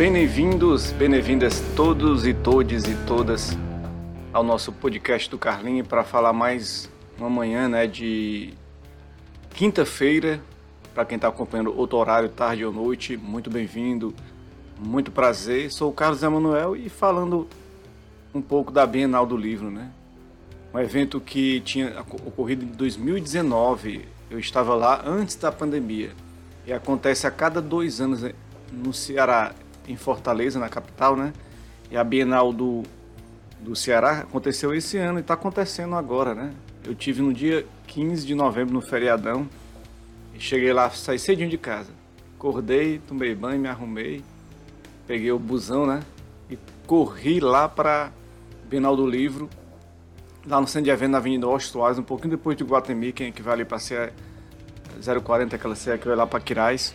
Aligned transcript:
Bem-vindos, 0.00 0.92
bem-vindas 0.92 1.60
todos 1.76 2.26
e 2.26 2.32
todes 2.32 2.84
e 2.84 2.94
todas 3.06 3.50
ao 4.32 4.42
nosso 4.42 4.72
podcast 4.72 5.28
do 5.28 5.36
Carlinho 5.36 5.84
para 5.84 6.02
falar 6.02 6.32
mais 6.32 6.88
uma 7.18 7.28
manhã 7.28 7.68
né, 7.68 7.86
de 7.86 8.54
quinta-feira. 9.50 10.40
Para 10.94 11.04
quem 11.04 11.16
está 11.16 11.28
acompanhando 11.28 11.78
outro 11.78 11.98
horário, 11.98 12.30
tarde 12.30 12.64
ou 12.64 12.72
noite, 12.72 13.14
muito 13.14 13.50
bem-vindo, 13.50 14.14
muito 14.78 15.12
prazer. 15.12 15.70
Sou 15.70 15.90
o 15.90 15.92
Carlos 15.92 16.22
Emanuel 16.22 16.74
e 16.74 16.88
falando 16.88 17.46
um 18.32 18.40
pouco 18.40 18.72
da 18.72 18.86
Bienal 18.86 19.26
do 19.26 19.36
Livro, 19.36 19.70
né? 19.70 19.90
Um 20.72 20.78
evento 20.78 21.20
que 21.20 21.60
tinha 21.60 22.00
ocorrido 22.24 22.64
em 22.64 22.68
2019. 22.68 24.08
Eu 24.30 24.38
estava 24.38 24.74
lá 24.74 25.02
antes 25.04 25.36
da 25.36 25.52
pandemia 25.52 26.12
e 26.66 26.72
acontece 26.72 27.26
a 27.26 27.30
cada 27.30 27.60
dois 27.60 28.00
anos 28.00 28.22
né, 28.22 28.32
no 28.72 28.94
Ceará, 28.94 29.52
em 29.90 29.96
Fortaleza, 29.96 30.58
na 30.58 30.68
capital, 30.68 31.16
né? 31.16 31.32
E 31.90 31.96
a 31.96 32.04
Bienal 32.04 32.52
do, 32.52 32.82
do 33.60 33.74
Ceará 33.74 34.20
aconteceu 34.20 34.72
esse 34.72 34.96
ano 34.96 35.18
e 35.18 35.22
está 35.22 35.34
acontecendo 35.34 35.96
agora, 35.96 36.34
né? 36.34 36.52
Eu 36.84 36.94
tive 36.94 37.20
no 37.20 37.32
dia 37.32 37.66
15 37.88 38.26
de 38.26 38.34
novembro, 38.34 38.72
no 38.72 38.80
feriadão, 38.80 39.48
e 40.34 40.40
cheguei 40.40 40.72
lá, 40.72 40.88
saí 40.90 41.18
cedinho 41.18 41.50
de 41.50 41.58
casa. 41.58 41.90
Acordei, 42.38 43.00
tomei 43.06 43.34
banho, 43.34 43.60
me 43.60 43.68
arrumei, 43.68 44.24
peguei 45.06 45.32
o 45.32 45.38
busão, 45.38 45.86
né? 45.86 46.00
E 46.48 46.56
corri 46.86 47.40
lá 47.40 47.68
para 47.68 48.10
Bienal 48.68 48.96
do 48.96 49.06
Livro, 49.06 49.50
lá 50.46 50.60
no 50.60 50.66
centro 50.66 50.84
de 50.84 50.90
evento 50.90 51.10
na 51.10 51.18
Avenida 51.18 51.46
Ostuais, 51.46 51.98
um 51.98 52.02
pouquinho 52.02 52.30
depois 52.30 52.56
de 52.56 52.64
Guatemi, 52.64 53.12
quem 53.12 53.28
é 53.28 53.30
que 53.30 53.42
vai 53.42 53.54
ali 53.54 53.64
para 53.64 53.78
ser 53.78 54.12
040, 55.02 55.56
aquela 55.56 55.74
serra 55.74 55.98
que 55.98 56.06
vai 56.06 56.16
lá 56.16 56.26
para 56.26 56.40
Quirais. 56.40 56.94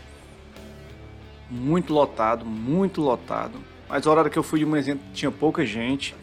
Muito 1.49 1.93
lotado, 1.93 2.45
muito 2.45 3.01
lotado. 3.01 3.59
Mas 3.87 4.05
a 4.05 4.11
hora 4.11 4.29
que 4.29 4.37
eu 4.37 4.43
fui 4.43 4.59
de 4.59 4.65
manhã 4.65 4.97
tinha 5.13 5.31
pouca 5.31 5.65
gente. 5.65 6.15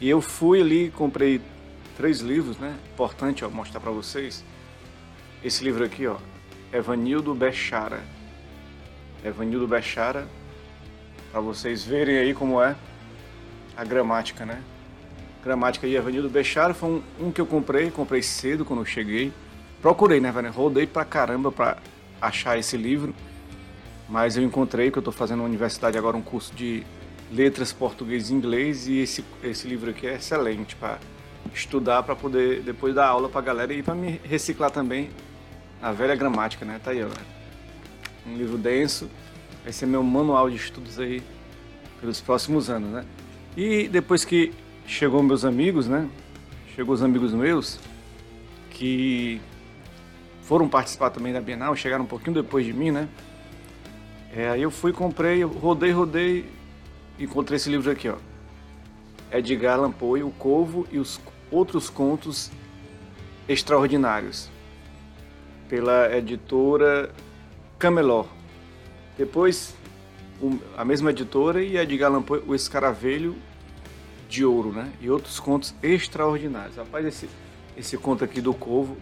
E 0.00 0.08
eu 0.08 0.20
fui 0.20 0.60
ali, 0.60 0.90
comprei 0.90 1.40
três 1.96 2.20
livros, 2.20 2.58
né? 2.58 2.76
Importante 2.92 3.44
ó, 3.44 3.50
mostrar 3.50 3.80
para 3.80 3.92
vocês. 3.92 4.44
Esse 5.42 5.62
livro 5.62 5.84
aqui, 5.84 6.06
ó, 6.06 6.16
Evanildo 6.72 7.34
Bechara. 7.34 8.02
Evanildo 9.24 9.66
Bechara, 9.66 10.28
para 11.30 11.40
vocês 11.40 11.84
verem 11.84 12.18
aí 12.18 12.34
como 12.34 12.60
é 12.60 12.76
a 13.76 13.84
gramática, 13.84 14.44
né? 14.44 14.62
Gramática 15.42 15.86
de 15.86 15.94
Evanildo 15.94 16.28
Bechara 16.28 16.74
foi 16.74 16.88
um, 16.88 17.26
um, 17.26 17.32
que 17.32 17.40
eu 17.40 17.46
comprei, 17.46 17.90
comprei 17.90 18.22
cedo 18.22 18.64
quando 18.64 18.80
eu 18.80 18.86
cheguei. 18.86 19.32
Procurei, 19.80 20.20
né, 20.20 20.32
velho? 20.32 20.50
Rodei 20.50 20.86
pra 20.86 21.04
caramba 21.04 21.52
pra 21.52 21.78
achar 22.20 22.58
esse 22.58 22.76
livro. 22.76 23.14
Mas 24.08 24.36
eu 24.36 24.42
encontrei 24.42 24.90
que 24.90 24.98
eu 24.98 25.02
tô 25.02 25.12
fazendo 25.12 25.38
na 25.38 25.44
universidade 25.44 25.96
agora 25.96 26.16
um 26.16 26.22
curso 26.22 26.54
de 26.54 26.84
letras 27.32 27.72
português 27.72 28.30
e 28.30 28.34
inglês 28.34 28.86
e 28.86 28.98
esse, 28.98 29.24
esse 29.42 29.66
livro 29.66 29.90
aqui 29.90 30.06
é 30.06 30.14
excelente 30.14 30.76
para 30.76 30.98
estudar 31.54 32.02
para 32.02 32.14
poder 32.14 32.62
depois 32.62 32.94
dar 32.94 33.06
aula 33.06 33.28
para 33.28 33.40
a 33.40 33.44
galera 33.44 33.72
e 33.72 33.82
para 33.82 33.94
me 33.94 34.20
reciclar 34.24 34.70
também 34.70 35.10
a 35.82 35.92
velha 35.92 36.14
gramática, 36.14 36.64
né? 36.64 36.80
Tá 36.82 36.90
aí, 36.90 37.02
ó. 37.02 37.08
Um 38.26 38.36
livro 38.36 38.56
denso. 38.56 39.08
Vai 39.62 39.72
ser 39.72 39.86
meu 39.86 40.02
manual 40.02 40.50
de 40.50 40.56
estudos 40.56 40.98
aí 40.98 41.22
pelos 42.00 42.20
próximos 42.20 42.68
anos, 42.68 42.90
né? 42.90 43.04
E 43.56 43.88
depois 43.88 44.24
que 44.24 44.52
chegou 44.86 45.22
meus 45.22 45.44
amigos, 45.44 45.88
né? 45.88 46.08
Chegou 46.74 46.94
os 46.94 47.02
amigos 47.02 47.32
meus 47.32 47.78
que 48.70 49.40
foram 50.42 50.68
participar 50.68 51.10
também 51.10 51.32
da 51.32 51.40
Bienal, 51.40 51.74
chegaram 51.74 52.04
um 52.04 52.06
pouquinho 52.06 52.34
depois 52.34 52.66
de 52.66 52.72
mim, 52.72 52.90
né? 52.90 53.08
É, 54.36 54.48
aí 54.48 54.62
eu 54.62 54.70
fui, 54.70 54.92
comprei, 54.92 55.44
rodei, 55.44 55.92
rodei, 55.92 56.50
encontrei 57.20 57.54
esse 57.54 57.70
livro 57.70 57.88
aqui, 57.88 58.08
ó. 58.08 58.16
Edgar 59.30 59.78
Allan 59.78 59.92
Poe, 59.92 60.24
O 60.24 60.30
Corvo 60.32 60.88
e 60.90 60.98
os 60.98 61.20
Outros 61.52 61.88
Contos 61.88 62.50
Extraordinários, 63.48 64.50
pela 65.68 66.12
editora 66.16 67.12
Camelot. 67.78 68.28
Depois, 69.16 69.76
a 70.76 70.84
mesma 70.84 71.10
editora 71.10 71.62
e 71.62 71.76
Edgar 71.76 72.10
Allan 72.10 72.22
Poe, 72.22 72.42
O 72.44 72.56
Escaravelho 72.56 73.36
de 74.28 74.44
Ouro, 74.44 74.72
né? 74.72 74.92
E 75.00 75.08
outros 75.10 75.38
contos 75.38 75.72
extraordinários. 75.80 76.76
Rapaz, 76.76 77.06
esse, 77.06 77.28
esse 77.76 77.96
conto 77.96 78.24
aqui 78.24 78.40
do 78.40 78.52
Corvo, 78.52 78.96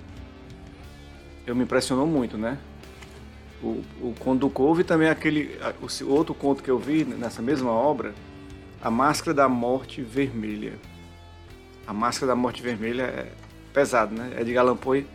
eu 1.47 1.57
me 1.57 1.65
impressionou 1.65 2.07
muito, 2.07 2.37
né? 2.37 2.59
O, 3.63 3.81
o 4.01 4.15
conto 4.19 4.41
do 4.41 4.51
Corvo 4.51 4.81
e 4.81 4.85
também 4.85 5.09
aquele 5.09 5.57
o, 5.81 6.11
outro 6.11 6.35
conto 6.35 6.63
que 6.63 6.71
eu 6.71 6.79
vi 6.79 7.05
nessa 7.05 7.41
mesma 7.41 7.71
obra, 7.71 8.13
A 8.83 8.91
Máscara 8.91 9.33
da 9.33 9.49
Morte 9.49 10.03
Vermelha. 10.03 10.75
A 11.87 11.93
Máscara 11.93 12.29
da 12.33 12.37
Morte 12.37 12.61
Vermelha 12.61 13.03
é 13.03 13.33
pesado, 13.73 14.15
né? 14.15 14.33
É 14.37 14.43
de 14.43 14.57
Allan 14.57 14.77
Poe, 14.77 15.07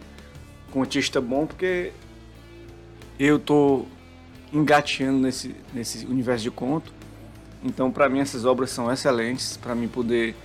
contista 0.72 1.20
bom, 1.20 1.46
porque 1.46 1.92
eu 3.20 3.38
tô 3.38 3.86
engateando 4.54 5.20
nesse, 5.20 5.56
nesse 5.74 6.06
universo 6.06 6.44
de 6.44 6.52
conto. 6.52 6.94
Então, 7.64 7.92
para 7.92 8.08
mim, 8.08 8.20
essas 8.20 8.46
obras 8.46 8.70
são 8.70 8.92
excelentes 8.92 9.58
para 9.58 9.76
mim 9.76 9.88
poder 9.88 10.36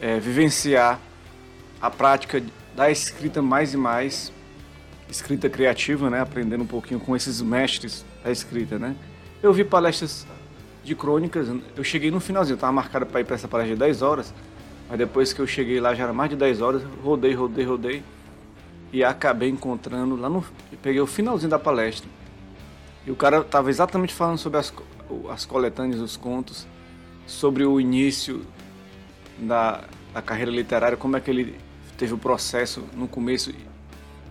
é, 0.00 0.18
vivenciar 0.18 0.98
a 1.80 1.90
prática 1.90 2.42
da 2.74 2.90
escrita 2.90 3.42
mais 3.42 3.74
e 3.74 3.76
mais 3.76 4.32
escrita 5.10 5.48
criativa, 5.48 6.10
né? 6.10 6.20
Aprendendo 6.20 6.62
um 6.62 6.66
pouquinho 6.66 7.00
com 7.00 7.16
esses 7.16 7.40
mestres 7.40 8.04
da 8.22 8.30
escrita, 8.30 8.78
né? 8.78 8.94
Eu 9.42 9.52
vi 9.52 9.64
palestras 9.64 10.26
de 10.84 10.94
crônicas, 10.94 11.48
eu 11.76 11.84
cheguei 11.84 12.10
no 12.10 12.20
finalzinho, 12.20 12.54
estava 12.54 12.72
marcado 12.72 13.06
para 13.06 13.20
ir 13.20 13.24
para 13.24 13.34
essa 13.34 13.46
palestra 13.46 13.74
de 13.74 13.80
10 13.80 14.02
horas, 14.02 14.34
mas 14.88 14.98
depois 14.98 15.32
que 15.32 15.40
eu 15.40 15.46
cheguei 15.46 15.80
lá 15.80 15.94
já 15.94 16.04
era 16.04 16.12
mais 16.12 16.30
de 16.30 16.36
10 16.36 16.60
horas, 16.60 16.82
rodei, 17.02 17.34
rodei, 17.34 17.64
rodei 17.64 18.02
e 18.92 19.04
acabei 19.04 19.50
encontrando 19.50 20.16
lá 20.16 20.28
no 20.28 20.44
peguei 20.82 21.00
o 21.00 21.06
finalzinho 21.06 21.50
da 21.50 21.58
palestra. 21.58 22.08
E 23.06 23.10
o 23.10 23.16
cara 23.16 23.40
estava 23.40 23.70
exatamente 23.70 24.14
falando 24.14 24.38
sobre 24.38 24.58
as, 24.58 24.72
as 25.30 25.44
coletâneas, 25.44 26.00
os 26.00 26.16
contos, 26.16 26.66
sobre 27.26 27.64
o 27.64 27.80
início 27.80 28.44
da, 29.38 29.84
da 30.12 30.22
carreira 30.22 30.50
literária, 30.50 30.96
como 30.96 31.16
é 31.16 31.20
que 31.20 31.30
ele 31.30 31.58
teve 31.96 32.14
o 32.14 32.18
processo 32.18 32.84
no 32.94 33.08
começo 33.08 33.52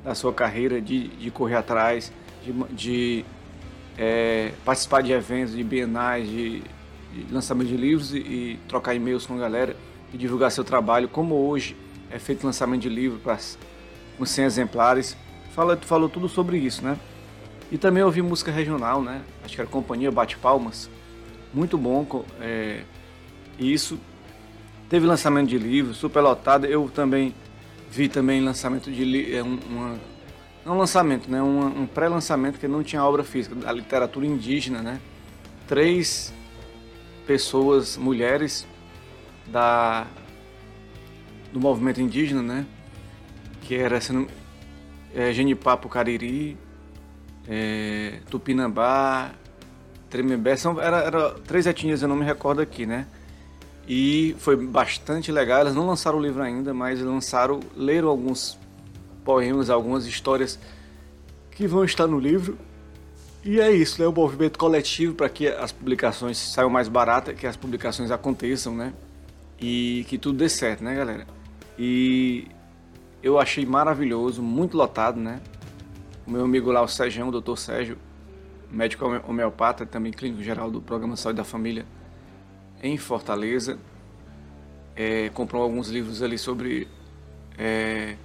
da 0.08 0.16
sua 0.16 0.32
carreira 0.32 0.80
de, 0.80 1.10
de 1.10 1.30
correr 1.30 1.56
atrás, 1.56 2.14
de, 2.42 2.54
de 2.74 3.26
é, 3.98 4.54
participar 4.64 5.04
de 5.04 5.12
eventos, 5.12 5.54
de 5.54 5.62
bienais, 5.62 6.30
de, 6.30 6.62
de 7.12 7.34
lançamento 7.34 7.68
de 7.68 7.76
livros 7.76 8.14
e, 8.14 8.20
e 8.20 8.60
trocar 8.70 8.96
e-mails 8.96 9.26
com 9.26 9.36
a 9.36 9.38
galera 9.38 9.76
e 10.14 10.18
divulgar 10.18 10.50
seu 10.50 10.64
trabalho, 10.64 11.10
como 11.10 11.36
hoje 11.36 11.76
é 12.10 12.18
feito 12.18 12.46
lançamento 12.46 12.84
de 12.84 12.90
livro 12.90 13.20
para 13.20 13.38
com 14.18 14.26
100 14.26 14.46
exemplares. 14.46 15.18
Fala, 15.54 15.76
falou 15.76 16.08
tudo 16.08 16.30
sobre 16.30 16.58
isso, 16.58 16.86
né? 16.86 16.98
E 17.70 17.78
também 17.78 18.02
ouvi 18.02 18.22
música 18.22 18.50
regional, 18.50 19.02
né? 19.02 19.22
Acho 19.44 19.56
que 19.56 19.62
era 19.62 19.70
Companhia 19.70 20.10
Bate 20.10 20.38
Palmas. 20.38 20.90
Muito 21.54 21.78
bom 21.78 22.24
é, 22.40 22.84
isso. 23.60 24.00
Teve 24.88 25.06
lançamento 25.06 25.50
de 25.50 25.58
livro, 25.58 25.94
super 25.94 26.22
lotado. 26.22 26.66
Eu 26.66 26.90
também 26.90 27.36
Vi 27.90 28.10
também 28.10 28.42
lançamento 28.42 28.92
de 28.92 29.36
é, 29.36 29.44
um, 29.44 29.58
uma, 29.70 30.00
não 30.66 30.78
lançamento, 30.78 31.30
né? 31.32 31.42
Um, 31.42 31.88
pré-lançamento 31.88 32.60
que 32.60 32.68
não 32.68 32.84
tinha 32.84 33.04
obra 33.04 33.24
física, 33.24 33.56
da 33.56 33.72
literatura 33.72 34.26
indígena, 34.26 34.82
né? 34.82 35.00
Três 35.68 36.34
pessoas, 37.26 37.98
mulheres 37.98 38.68
da 39.48 40.06
do 41.54 41.60
movimento 41.60 42.02
indígena, 42.02 42.42
né? 42.42 42.66
Que 43.62 43.76
era 43.76 44.00
sendo, 44.02 44.28
é, 45.16 45.32
Cariri, 45.90 46.58
é, 47.48 48.20
Tupinambá, 48.30 49.32
Tremembé, 50.10 50.56
são 50.56 50.80
era, 50.82 50.98
era 51.00 51.32
três 51.32 51.66
etnias, 51.66 52.02
eu 52.02 52.08
não 52.08 52.16
me 52.16 52.26
recordo 52.26 52.62
aqui, 52.62 52.86
né? 52.86 53.08
E 53.88 54.36
foi 54.40 54.58
bastante 54.58 55.32
legal. 55.32 55.62
Elas 55.62 55.74
não 55.74 55.88
lançaram 55.88 56.18
o 56.18 56.22
livro 56.22 56.44
ainda, 56.44 56.74
mas 56.74 57.02
lançaram, 57.02 57.62
leram 57.76 58.10
alguns 58.10 58.60
poemas, 59.24 59.70
algumas 59.70 60.06
histórias 60.06 60.60
que 61.52 61.66
vão 61.66 61.86
estar 61.86 62.06
no 62.06 62.20
livro. 62.20 62.58
E 63.46 63.62
é 63.62 63.72
isso, 63.72 64.02
né? 64.02 64.08
O 64.08 64.12
movimento 64.12 64.60
coletivo 64.60 65.16
para 65.16 65.30
que 65.30 65.48
as 65.48 65.72
publicações 65.72 66.38
saiam 66.38 66.70
mais 66.70 66.90
baratas, 66.90 67.34
que 67.36 67.48
as 67.48 67.56
publicações 67.56 68.12
aconteçam, 68.12 68.76
né? 68.76 68.94
E 69.60 70.06
que 70.10 70.18
tudo 70.18 70.38
dê 70.38 70.50
certo, 70.50 70.84
né, 70.84 70.94
galera? 70.94 71.26
E 71.80 72.48
eu 73.24 73.40
achei 73.40 73.66
maravilhoso, 73.66 74.42
muito 74.42 74.76
lotado, 74.76 75.20
né? 75.20 75.40
O 76.26 76.32
meu 76.32 76.44
amigo 76.44 76.72
lá, 76.72 76.82
o 76.82 76.88
Sérgio, 76.90 77.26
o 77.26 77.32
doutor 77.32 77.58
Sérgio, 77.58 77.98
médico 78.70 79.06
homeopata, 79.26 79.86
também 79.86 80.12
clínico 80.12 80.44
geral 80.44 80.70
do 80.70 80.82
Programa 80.82 81.16
Saúde 81.16 81.38
da 81.38 81.46
Família, 81.46 81.86
em 82.82 82.98
Fortaleza. 82.98 83.78
É, 84.96 85.30
comprou 85.30 85.62
alguns 85.62 85.90
livros 85.90 86.24
ali 86.24 86.38
sobre 86.38 86.88
é, 87.58 88.16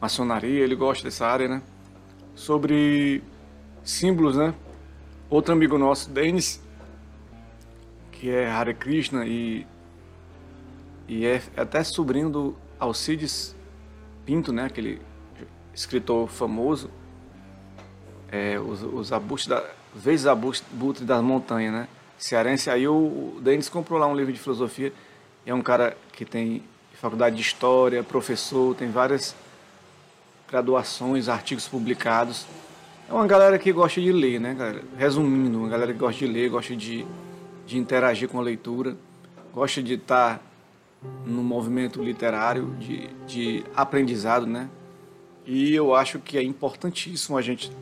maçonaria, 0.00 0.60
ele 0.60 0.74
gosta 0.74 1.04
dessa 1.04 1.26
área, 1.26 1.48
né? 1.48 1.62
Sobre 2.34 3.22
símbolos, 3.84 4.36
né? 4.36 4.54
Outro 5.30 5.52
amigo 5.52 5.78
nosso, 5.78 6.10
Denis, 6.10 6.60
que 8.10 8.30
é 8.30 8.50
Hare 8.50 8.74
Krishna 8.74 9.24
e, 9.26 9.66
e 11.08 11.24
é 11.24 11.40
até 11.56 11.82
sobrinho 11.84 12.30
do 12.30 12.56
Alcides 12.78 13.54
Pinto, 14.26 14.52
né? 14.52 14.64
Aquele 14.64 15.00
escritor 15.74 16.28
famoso. 16.28 16.90
É, 18.30 18.58
os, 18.58 18.82
os 18.82 19.12
abustos 19.12 19.48
da, 19.48 19.64
vezes 19.94 20.26
abutre 20.26 21.04
das 21.04 21.22
montanhas, 21.22 21.72
né? 21.72 21.88
Cearense. 22.22 22.70
Aí 22.70 22.86
o, 22.86 23.40
Denis 23.42 23.68
comprou 23.68 23.98
lá 23.98 24.06
um 24.06 24.14
livro 24.14 24.32
de 24.32 24.38
filosofia. 24.38 24.92
É 25.44 25.52
um 25.52 25.60
cara 25.60 25.96
que 26.12 26.24
tem 26.24 26.62
faculdade 26.92 27.34
de 27.34 27.42
história, 27.42 28.00
professor, 28.04 28.76
tem 28.76 28.88
várias 28.88 29.34
graduações, 30.48 31.28
artigos 31.28 31.66
publicados. 31.66 32.46
É 33.08 33.12
uma 33.12 33.26
galera 33.26 33.58
que 33.58 33.72
gosta 33.72 34.00
de 34.00 34.12
ler, 34.12 34.38
né, 34.38 34.54
galera? 34.54 34.84
Resumindo, 34.96 35.58
uma 35.58 35.68
galera 35.68 35.92
que 35.92 35.98
gosta 35.98 36.24
de 36.24 36.32
ler, 36.32 36.48
gosta 36.48 36.76
de, 36.76 37.04
de 37.66 37.76
interagir 37.76 38.28
com 38.28 38.38
a 38.38 38.42
leitura, 38.42 38.96
gosta 39.52 39.82
de 39.82 39.94
estar 39.94 40.40
no 41.26 41.42
movimento 41.42 42.00
literário, 42.00 42.72
de, 42.78 43.08
de 43.26 43.64
aprendizado, 43.74 44.46
né? 44.46 44.70
E 45.44 45.74
eu 45.74 45.92
acho 45.92 46.20
que 46.20 46.38
é 46.38 46.42
importantíssimo 46.44 47.36
a 47.36 47.42
gente 47.42 47.72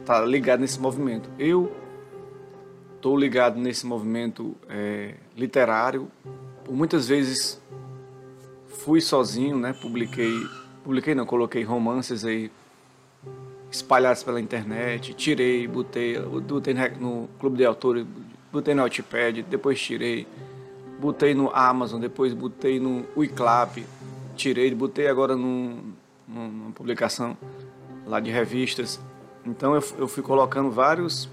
estar 0.00 0.20
tá 0.20 0.26
ligado 0.26 0.58
nesse 0.58 0.80
movimento. 0.80 1.30
Eu 1.38 1.72
estou 3.06 3.16
ligado 3.16 3.56
nesse 3.56 3.86
movimento 3.86 4.56
é, 4.68 5.14
literário. 5.36 6.10
Por 6.64 6.74
muitas 6.74 7.06
vezes 7.06 7.62
fui 8.66 9.00
sozinho, 9.00 9.56
né? 9.56 9.72
Publiquei 9.72 10.32
publiquei 10.82 11.14
não, 11.14 11.24
coloquei 11.24 11.62
romances 11.62 12.24
aí 12.24 12.50
espalhados 13.70 14.24
pela 14.24 14.40
internet, 14.40 15.14
tirei, 15.14 15.68
botei, 15.68 16.18
botei 16.18 16.74
no 16.98 17.28
clube 17.38 17.58
de 17.58 17.64
autores, 17.64 18.04
botei 18.52 18.74
no 18.74 18.82
Notepad, 18.82 19.42
depois 19.42 19.80
tirei, 19.80 20.26
botei 20.98 21.32
no 21.32 21.50
Amazon, 21.54 22.00
depois 22.00 22.34
botei 22.34 22.80
no 22.80 23.04
Wiclap, 23.16 23.84
tirei, 24.34 24.74
botei 24.74 25.06
agora 25.06 25.36
num, 25.36 25.92
numa 26.26 26.72
publicação 26.72 27.36
lá 28.04 28.18
de 28.18 28.30
revistas. 28.30 29.00
Então 29.44 29.76
eu, 29.76 29.84
eu 29.98 30.08
fui 30.08 30.24
colocando 30.24 30.70
vários 30.72 31.28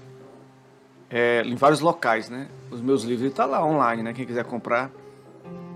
é, 1.14 1.42
em 1.42 1.54
vários 1.54 1.80
locais, 1.80 2.28
né? 2.28 2.48
Os 2.70 2.80
meus 2.80 3.04
livros 3.04 3.28
estão 3.30 3.48
tá 3.48 3.58
lá 3.58 3.64
online, 3.64 4.02
né? 4.02 4.12
Quem 4.12 4.26
quiser 4.26 4.44
comprar 4.44 4.90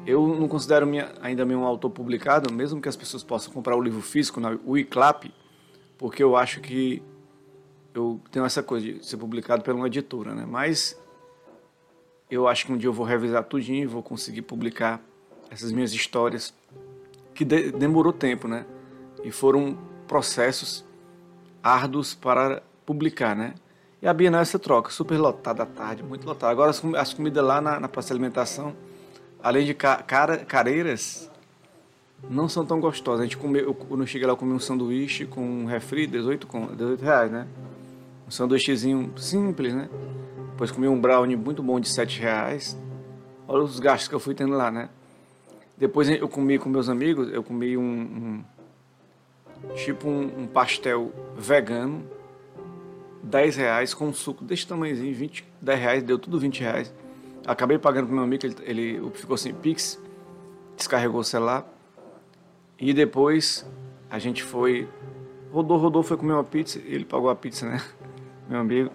eu 0.09 0.27
não 0.27 0.49
considero 0.49 0.87
minha, 0.87 1.13
ainda 1.21 1.45
um 1.45 1.65
autor 1.67 1.91
publicado, 1.91 2.51
mesmo 2.51 2.81
que 2.81 2.89
as 2.89 2.97
pessoas 2.97 3.23
possam 3.23 3.53
comprar 3.53 3.77
o 3.77 3.83
livro 3.83 4.01
físico 4.01 4.41
na 4.41 4.59
Wiclap, 4.67 5.31
porque 5.99 6.23
eu 6.23 6.35
acho 6.35 6.63
que 6.63 7.03
eu 7.93 8.19
tenho 8.31 8.47
essa 8.47 8.63
coisa 8.63 8.87
de 8.87 9.07
ser 9.07 9.19
publicado 9.19 9.63
por 9.63 9.75
uma 9.75 9.87
editora, 9.87 10.35
né? 10.35 10.47
Mas 10.49 10.99
eu 12.31 12.49
acho 12.49 12.65
que 12.65 12.73
um 12.73 12.79
dia 12.79 12.89
eu 12.89 12.93
vou 12.93 13.05
revisar 13.05 13.45
tudinho 13.45 13.83
e 13.83 13.87
vou 13.87 14.03
conseguir 14.03 14.41
publicar 14.41 14.99
essas 15.51 15.73
minhas 15.73 15.93
histórias 15.93 16.55
que 17.35 17.45
de, 17.45 17.71
demorou 17.73 18.13
tempo, 18.13 18.49
né? 18.49 18.65
E 19.23 19.31
foram 19.31 19.77
processos 20.07 20.87
árduos 21.63 22.15
para 22.15 22.63
publicar, 22.87 23.37
né? 23.37 23.53
E 24.01 24.07
a 24.07 24.13
Bienal 24.13 24.41
essa 24.41 24.59
troca, 24.59 24.91
super 24.91 25.19
lotada 25.19 25.63
à 25.63 25.67
tarde, 25.67 26.03
muito 26.03 26.27
lotada. 26.27 26.53
Agora 26.53 26.71
as, 26.71 26.83
as 26.97 27.15
comidas 27.15 27.45
lá 27.45 27.61
na, 27.61 27.81
na 27.81 27.89
praça 27.89 28.09
de 28.09 28.13
alimentação 28.15 28.75
além 29.43 29.65
de 29.65 29.75
cara, 29.75 30.39
careiras, 30.39 31.31
não 32.29 32.49
são 32.49 32.65
tão 32.65 32.81
gostosas. 32.81 33.21
A 33.21 33.25
gente 33.25 33.37
comeu, 33.37 33.65
eu, 33.65 33.75
quando 33.75 34.03
eu 34.03 34.07
cheguei 34.07 34.27
lá, 34.27 34.33
eu 34.33 34.37
comi 34.37 34.53
um 34.53 34.59
sanduíche 34.59 35.25
com 35.25 35.41
um 35.41 35.65
refri, 35.65 36.07
18, 36.07 36.47
com, 36.47 36.67
18 36.67 37.03
reais, 37.03 37.31
né? 37.31 37.47
Um 38.27 38.31
sanduíchezinho 38.31 39.13
simples, 39.17 39.73
né? 39.73 39.89
Depois 40.51 40.71
comi 40.71 40.89
um 40.89 41.01
brownie 41.01 41.37
muito 41.37 41.63
bom 41.63 41.79
de 41.79 41.89
7 41.89 42.21
reais. 42.21 42.77
Olha 43.47 43.63
os 43.63 43.79
gastos 43.79 44.09
que 44.09 44.15
eu 44.15 44.21
fui 44.21 44.35
tendo 44.35 44.55
lá, 44.55 44.71
né? 44.71 44.89
Depois 45.77 46.09
eu 46.09 46.29
comi 46.29 46.59
com 46.59 46.69
meus 46.69 46.89
amigos, 46.89 47.33
eu 47.33 47.43
comi 47.43 47.77
um, 47.77 47.83
um 47.83 48.45
tipo 49.77 50.09
um, 50.09 50.43
um, 50.43 50.47
pastel 50.47 51.13
vegano, 51.37 52.03
10 53.23 53.57
reais, 53.57 53.95
com 53.95 54.07
um 54.07 54.13
suco 54.13 54.45
desse 54.45 54.67
tamanhozinho, 54.67 55.15
20, 55.15 55.45
10 55.61 55.81
reais, 55.81 56.03
deu 56.03 56.19
tudo 56.19 56.39
20 56.39 56.61
reais. 56.61 56.95
Acabei 57.47 57.79
pagando 57.79 58.07
pro 58.07 58.15
meu 58.15 58.25
amigo, 58.25 58.45
ele, 58.45 58.57
ele 58.63 59.11
ficou 59.15 59.37
sem 59.37 59.55
Pix, 59.55 59.99
descarregou 60.77 61.21
o 61.21 61.25
celular. 61.25 61.67
E 62.79 62.93
depois 62.93 63.67
a 64.11 64.19
gente 64.19 64.43
foi. 64.43 64.89
Rodou, 65.51 65.79
rodou, 65.79 66.03
foi 66.03 66.17
comer 66.17 66.35
uma 66.35 66.45
pizza. 66.45 66.79
Ele 66.85 67.05
pagou 67.05 67.29
a 67.31 67.35
pizza, 67.35 67.67
né? 67.67 67.83
Meu 68.49 68.61
amigo. 68.61 68.91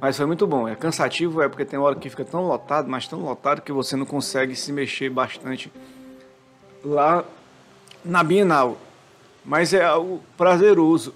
Mas 0.00 0.16
foi 0.16 0.26
muito 0.26 0.46
bom. 0.46 0.68
É 0.68 0.74
cansativo, 0.74 1.42
é 1.42 1.48
porque 1.48 1.64
tem 1.64 1.78
hora 1.78 1.96
que 1.96 2.08
fica 2.08 2.24
tão 2.24 2.46
lotado, 2.46 2.88
mas 2.88 3.08
tão 3.08 3.20
lotado 3.20 3.60
que 3.60 3.72
você 3.72 3.96
não 3.96 4.06
consegue 4.06 4.54
se 4.54 4.72
mexer 4.72 5.10
bastante 5.10 5.72
lá 6.84 7.24
na 8.04 8.22
Bienal. 8.22 8.78
Mas 9.44 9.74
é 9.74 9.84
algo 9.84 10.22
prazeroso. 10.36 11.14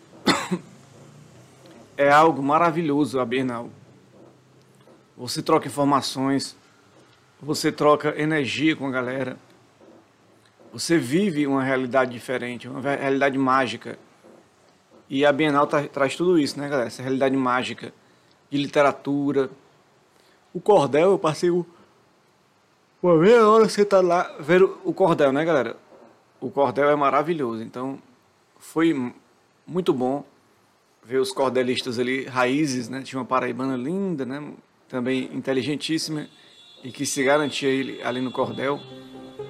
É 1.96 2.10
algo 2.10 2.42
maravilhoso 2.42 3.20
a 3.20 3.24
Bienal. 3.24 3.70
Você 5.16 5.42
troca 5.42 5.68
informações, 5.68 6.56
você 7.40 7.70
troca 7.70 8.18
energia 8.20 8.74
com 8.74 8.86
a 8.86 8.90
galera. 8.90 9.36
Você 10.72 10.96
vive 10.96 11.46
uma 11.46 11.62
realidade 11.62 12.10
diferente, 12.10 12.66
uma 12.66 12.80
realidade 12.80 13.36
mágica. 13.36 13.98
E 15.08 15.26
a 15.26 15.32
Bienal 15.32 15.66
tra 15.66 15.86
traz 15.86 16.16
tudo 16.16 16.38
isso, 16.38 16.58
né, 16.58 16.68
galera? 16.68 16.86
Essa 16.86 17.02
realidade 17.02 17.36
mágica 17.36 17.92
de 18.50 18.56
literatura. 18.56 19.50
O 20.54 20.60
cordel, 20.60 21.12
eu 21.12 21.18
passei 21.18 21.50
o... 21.50 21.66
Uma 23.02 23.16
meia 23.16 23.46
hora 23.46 23.68
você 23.68 23.84
tá 23.84 24.00
lá 24.00 24.34
vendo 24.40 24.78
o 24.84 24.94
cordel, 24.94 25.32
né, 25.32 25.44
galera? 25.44 25.76
O 26.40 26.50
cordel 26.50 26.88
é 26.88 26.96
maravilhoso. 26.96 27.62
Então, 27.62 27.98
foi 28.58 29.12
muito 29.66 29.92
bom 29.92 30.24
ver 31.04 31.18
os 31.18 31.32
cordelistas 31.32 31.98
ali, 31.98 32.24
raízes, 32.24 32.88
né? 32.88 33.02
Tinha 33.02 33.18
uma 33.18 33.26
paraibana 33.26 33.76
linda, 33.76 34.24
né? 34.24 34.52
também 34.92 35.30
inteligentíssima 35.32 36.28
e 36.84 36.92
que 36.92 37.06
se 37.06 37.24
garantia 37.24 38.06
ali 38.06 38.20
no 38.20 38.30
cordel. 38.30 38.78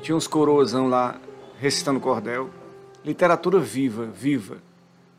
Tinha 0.01 0.15
uns 0.15 0.29
coroazão 0.29 0.89
lá 0.89 1.21
recitando 1.59 1.99
cordel. 1.99 2.49
Literatura 3.05 3.59
viva, 3.59 4.07
viva. 4.07 4.59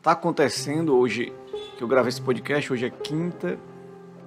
Tá 0.02 0.12
acontecendo 0.12 0.96
hoje, 0.96 1.30
que 1.76 1.84
eu 1.84 1.86
gravei 1.86 2.08
esse 2.08 2.22
podcast, 2.22 2.72
hoje 2.72 2.86
é 2.86 2.90
quinta, 2.90 3.58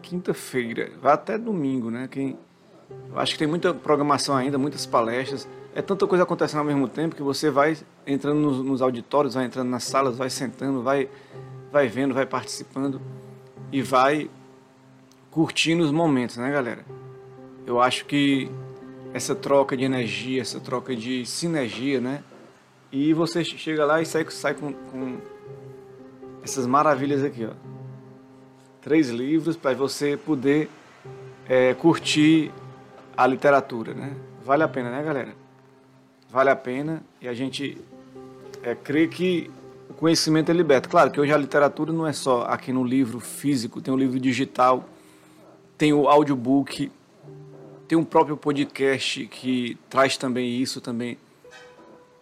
quinta-feira, 0.04 0.92
vai 1.02 1.14
até 1.14 1.36
domingo, 1.36 1.90
né? 1.90 2.08
Quem, 2.10 2.38
eu 3.10 3.20
acho 3.20 3.34
que 3.34 3.40
tem 3.40 3.48
muita 3.48 3.74
programação 3.74 4.36
ainda, 4.36 4.58
muitas 4.60 4.86
palestras. 4.86 5.48
É 5.74 5.82
tanta 5.82 6.06
coisa 6.06 6.24
acontecendo 6.24 6.60
ao 6.60 6.66
mesmo 6.66 6.88
tempo 6.88 7.16
que 7.16 7.24
você 7.24 7.50
vai 7.50 7.76
entrando 8.06 8.40
nos, 8.40 8.64
nos 8.64 8.82
auditórios, 8.84 9.34
vai 9.34 9.46
entrando 9.46 9.70
nas 9.70 9.84
salas, 9.84 10.16
vai 10.16 10.30
sentando, 10.30 10.84
vai, 10.84 11.10
vai 11.72 11.88
vendo, 11.88 12.14
vai 12.14 12.26
participando 12.26 13.02
e 13.72 13.82
vai 13.82 14.30
curtindo 15.32 15.84
os 15.84 15.92
momentos, 15.92 16.38
né, 16.38 16.52
galera? 16.52 16.86
Eu 17.66 17.82
acho 17.82 18.06
que 18.06 18.50
essa 19.14 19.36
troca 19.36 19.76
de 19.76 19.84
energia, 19.84 20.42
essa 20.42 20.60
troca 20.60 20.96
de 20.96 21.26
sinergia, 21.26 22.00
né? 22.00 22.24
E 22.92 23.14
você 23.14 23.44
chega 23.44 23.86
lá 23.86 24.02
e 24.02 24.06
sai, 24.06 24.26
sai 24.30 24.54
com, 24.54 24.74
com 24.74 25.18
essas 26.44 26.66
maravilhas 26.66 27.24
aqui, 27.24 27.46
ó. 27.46 27.54
Três 28.82 29.10
livros 29.10 29.58
para 29.58 29.76
você 29.76 30.16
poder 30.16 30.70
é, 31.48 31.74
curtir 31.74 32.52
a 33.16 33.28
literatura, 33.28 33.94
né? 33.94 34.16
Vale 34.46 34.64
a 34.64 34.68
pena, 34.68 34.90
né, 34.90 35.04
galera? 35.04 35.36
Vale 36.30 36.50
a 36.50 36.56
pena 36.56 37.04
e 37.22 37.28
a 37.28 37.34
gente 37.34 37.78
é, 38.64 38.76
crê 38.76 39.08
que 39.08 39.52
conhecimento 39.98 40.50
é 40.50 40.54
liberto. 40.54 40.88
Claro 40.88 41.12
que 41.12 41.20
hoje 41.20 41.34
a 41.34 41.38
literatura 41.38 41.92
não 41.92 42.08
é 42.08 42.14
só 42.14 42.44
aqui 42.44 42.72
no 42.72 42.84
livro 42.84 43.20
físico, 43.20 43.82
tem 43.82 43.94
o 43.94 43.98
livro 43.98 44.20
digital 44.20 44.88
tem 45.78 45.94
o 45.94 46.08
audiobook, 46.08 46.92
tem 47.88 47.98
um 47.98 48.04
próprio 48.04 48.36
podcast 48.36 49.28
que 49.28 49.78
traz 49.90 50.18
também 50.18 50.60
isso 50.60 50.82
também 50.82 51.18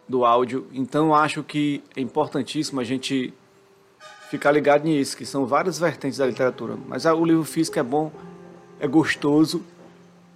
do 0.08 0.26
áudio. 0.26 0.68
Então 0.74 1.16
acho 1.16 1.42
que 1.42 1.82
é 1.96 2.02
importantíssimo 2.02 2.82
a 2.82 2.84
gente 2.84 3.34
ficar 4.30 4.52
ligado 4.52 4.84
nisso, 4.84 5.16
que 5.16 5.26
são 5.26 5.46
várias 5.46 5.80
vertentes 5.80 6.18
da 6.18 6.26
literatura. 6.26 6.78
Mas 6.88 7.06
o 7.06 7.26
livro 7.26 7.46
físico 7.46 7.80
é 7.80 7.84
bom, 7.84 8.12
é 8.80 8.88
gostoso, 8.88 9.64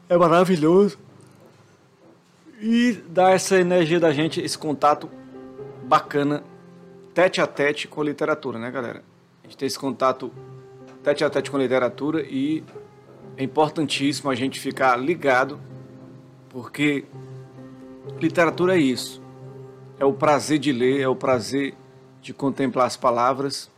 é 0.08 0.17
maravilhoso 0.17 0.98
e 2.62 2.93
dá 3.10 3.31
essa 3.31 3.58
energia 3.58 4.00
da 4.00 4.12
gente, 4.12 4.41
esse 4.41 4.58
contato 4.58 5.10
bacana, 5.84 6.43
tete 7.13 7.41
a 7.41 7.47
tete 7.47 7.87
com 7.87 8.01
a 8.01 8.03
literatura, 8.03 8.59
né, 8.59 8.69
galera? 8.71 9.03
A 9.43 9.47
gente 9.47 9.57
tem 9.57 9.67
esse 9.67 9.79
contato 9.79 10.31
tete 11.03 11.23
a 11.23 11.29
tete 11.29 11.49
com 11.49 11.57
a 11.57 11.59
literatura 11.59 12.21
e 12.21 12.63
é 13.37 13.43
importantíssimo 13.43 14.29
a 14.29 14.35
gente 14.35 14.59
ficar 14.59 14.95
ligado, 14.97 15.59
porque 16.49 17.05
literatura 18.19 18.75
é 18.75 18.79
isso. 18.79 19.21
É 19.97 20.05
o 20.05 20.13
prazer 20.13 20.59
de 20.59 20.71
ler, 20.71 21.01
é 21.01 21.07
o 21.07 21.15
prazer 21.15 21.73
de 22.21 22.33
contemplar 22.33 22.87
as 22.87 22.97
palavras 22.97 23.69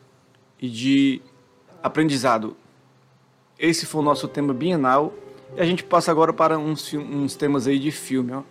e 0.59 0.69
de 0.69 1.21
aprendizado. 1.81 2.55
Esse 3.57 3.85
foi 3.85 4.01
o 4.01 4.03
nosso 4.03 4.27
tema 4.27 4.53
bienal 4.53 5.13
E 5.55 5.61
a 5.61 5.65
gente 5.65 5.83
passa 5.83 6.09
agora 6.11 6.31
para 6.31 6.57
uns, 6.57 6.93
uns 6.93 7.35
temas 7.35 7.67
aí 7.67 7.77
de 7.77 7.91
filme, 7.91 8.31
ó. 8.31 8.43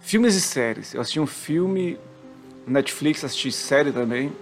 Filmes 0.00 0.34
e 0.34 0.40
séries. 0.40 0.94
Eu 0.94 1.00
assisti 1.00 1.18
um 1.18 1.26
filme 1.26 1.98
Netflix, 2.66 3.24
assisti 3.24 3.52
série 3.52 3.92
também. 3.92 4.32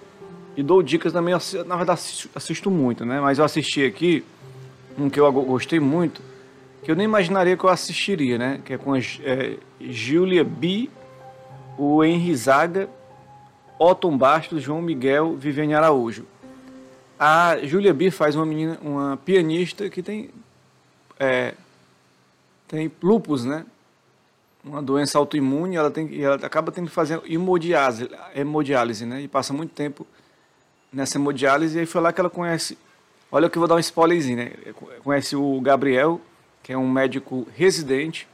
E 0.57 0.63
dou 0.63 0.83
dicas 0.83 1.13
também, 1.13 1.35
na 1.67 1.77
verdade 1.77 1.99
assisto, 2.01 2.31
assisto 2.35 2.71
muito, 2.71 3.05
né? 3.05 3.21
Mas 3.21 3.39
eu 3.39 3.45
assisti 3.45 3.85
aqui 3.85 4.25
um 4.97 5.11
que 5.11 5.19
eu 5.19 5.31
gostei 5.33 5.81
muito, 5.81 6.23
que 6.83 6.91
eu 6.91 6.95
nem 6.97 7.05
imaginaria 7.05 7.57
que 7.57 7.65
eu 7.65 7.71
assistiria, 7.71 8.39
né? 8.39 8.61
Que 8.65 8.75
é 8.75 8.79
com 8.79 8.95
a 8.95 8.99
é, 8.99 9.57
Julia 9.81 10.45
B, 10.45 10.89
o 11.77 12.05
Henry 12.05 12.35
Zaga, 12.37 12.89
Otton 13.79 14.17
Bastos, 14.17 14.63
João 14.63 14.81
Miguel, 14.81 15.37
Viviane 15.37 15.75
Araújo. 15.75 16.25
A 17.19 17.59
Julia 17.65 17.93
B 17.93 18.11
faz 18.11 18.37
uma 18.37 18.47
menina, 18.47 18.79
uma 18.81 19.17
pianista 19.17 19.89
que 19.91 20.03
tem 20.03 20.31
é, 21.19 21.55
tem 22.69 22.91
lupus, 23.03 23.45
né? 23.45 23.65
Uma 24.65 24.83
doença 24.83 25.19
autoimune, 25.19 25.77
ela 25.77 25.91
tem 25.91 26.23
ela 26.23 26.37
acaba 26.37 26.73
tendo 26.73 26.89
que 26.89 26.95
fazer 26.95 27.21
hemodiálise, 27.27 28.09
hemodiálise, 28.35 29.05
né? 29.05 29.21
E 29.21 29.29
passa 29.29 29.53
muito 29.53 29.73
tempo 29.73 30.07
nessa 30.93 31.19
hemodiálise 31.19 31.77
e 31.77 31.81
aí 31.81 31.87
foi 31.87 32.01
lá 32.01 32.13
que 32.13 32.21
ela 32.21 32.31
conhece. 32.31 32.79
Olha 33.31 33.51
que 33.51 33.59
eu 33.59 33.61
vou 33.61 33.69
dar 33.69 33.75
um 33.75 33.81
spoilerzinho, 33.81 34.39
né? 34.39 34.53
Conhece 35.03 35.37
o 35.37 35.61
Gabriel, 35.61 36.21
que 36.63 36.73
é 36.73 36.79
um 36.79 36.89
médico 36.89 37.47
residente. 37.55 38.27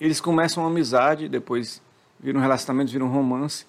Eles 0.00 0.20
começam 0.20 0.62
uma 0.62 0.70
amizade, 0.70 1.28
depois 1.28 1.82
viram 2.20 2.38
um 2.38 2.42
relacionamento, 2.42 2.92
viram 2.92 3.08
romance. 3.08 3.66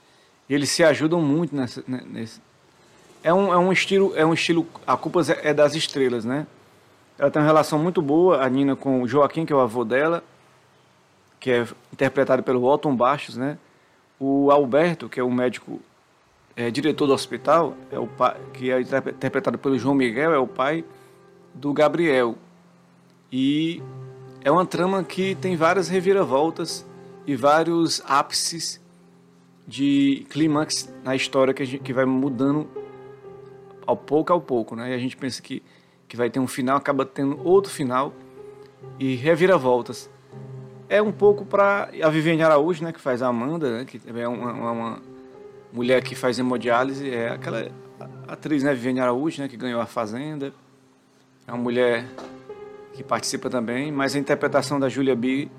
E 0.48 0.54
eles 0.54 0.70
se 0.70 0.84
ajudam 0.84 1.22
muito 1.22 1.56
nessa, 1.56 1.84
né, 1.88 2.02
nesse. 2.06 2.42
É 3.24 3.34
um, 3.34 3.54
é 3.54 3.58
um 3.58 3.72
estilo, 3.72 4.14
é 4.16 4.26
um 4.26 4.34
estilo. 4.34 4.68
A 4.86 4.98
culpa 4.98 5.22
é, 5.22 5.50
é 5.50 5.54
das 5.54 5.74
estrelas, 5.74 6.26
né? 6.26 6.46
Ela 7.18 7.32
tem 7.32 7.42
uma 7.42 7.48
relação 7.48 7.80
muito 7.80 8.02
boa, 8.02 8.44
a 8.44 8.50
Nina, 8.50 8.76
com 8.76 9.02
o 9.02 9.08
Joaquim, 9.08 9.46
que 9.46 9.54
é 9.54 9.56
o 9.56 9.60
avô 9.60 9.86
dela, 9.86 10.24
que 11.44 11.52
é 11.52 11.68
interpretado 11.92 12.42
pelo 12.42 12.64
Otton 12.64 12.96
Bastos, 12.96 13.36
né? 13.36 13.58
O 14.18 14.50
Alberto, 14.50 15.10
que 15.10 15.20
é 15.20 15.24
o 15.24 15.30
médico 15.30 15.82
é, 16.56 16.72
diretor 16.72 17.06
do 17.06 17.12
hospital, 17.12 17.76
é 17.92 18.00
o 18.00 18.08
pai, 18.08 18.40
que 18.54 18.72
é 18.72 18.80
interpretado 18.80 19.58
pelo 19.58 19.78
João 19.78 19.94
Miguel, 19.94 20.34
é 20.34 20.38
o 20.38 20.48
pai 20.48 20.86
do 21.54 21.74
Gabriel. 21.74 22.38
E 23.30 23.84
é 24.42 24.50
uma 24.50 24.66
trama 24.66 25.04
que 25.04 25.36
tem 25.36 25.58
várias 25.58 25.90
reviravoltas 25.90 26.88
e 27.28 27.36
vários 27.36 28.02
ápices 28.08 28.82
de 29.68 30.26
clímax 30.30 30.96
na 31.04 31.14
história 31.14 31.54
que, 31.54 31.66
gente, 31.66 31.84
que 31.84 31.92
vai 31.92 32.06
mudando 32.06 32.70
ao 33.86 33.98
pouco 33.98 34.32
ao 34.32 34.40
pouco, 34.40 34.78
né? 34.78 34.92
E 34.92 34.94
a 34.94 34.98
gente 34.98 35.18
pensa 35.18 35.42
que, 35.42 35.62
que 36.08 36.16
vai 36.16 36.30
ter 36.30 36.40
um 36.40 36.48
final, 36.48 36.78
acaba 36.78 37.06
tendo 37.06 37.38
outro 37.46 37.70
final 37.70 38.14
e 38.98 39.16
reviravoltas. 39.16 40.10
É 40.90 41.02
um 41.02 41.12
pouco 41.12 41.46
para 41.46 41.90
a 42.02 42.10
Viviane 42.10 42.44
Araújo, 42.44 42.84
né, 42.84 42.92
que 42.92 43.00
faz 43.00 43.22
a 43.22 43.28
Amanda, 43.28 43.80
né, 43.80 43.86
que 43.86 44.00
é 44.06 44.28
uma, 44.28 44.52
uma, 44.52 44.72
uma 44.72 45.02
mulher 45.72 46.04
que 46.04 46.16
faz 46.16 46.38
hemodiálise, 46.38 47.10
é 47.10 47.30
aquela 47.30 47.70
atriz, 48.28 48.64
né, 48.64 48.74
Viviane 48.74 49.00
Araújo, 49.00 49.42
né, 49.42 49.48
que 49.48 49.58
ganhou 49.58 49.82
a 49.82 49.86
Fazenda. 49.86 50.54
É 51.48 51.52
uma 51.52 51.62
mulher 51.62 52.06
que 52.94 53.04
participa 53.04 53.50
também, 53.50 53.92
mas 53.92 54.16
a 54.16 54.20
interpretação 54.20 54.80
da 54.80 54.88
Julia 54.88 55.16
B 55.16 55.50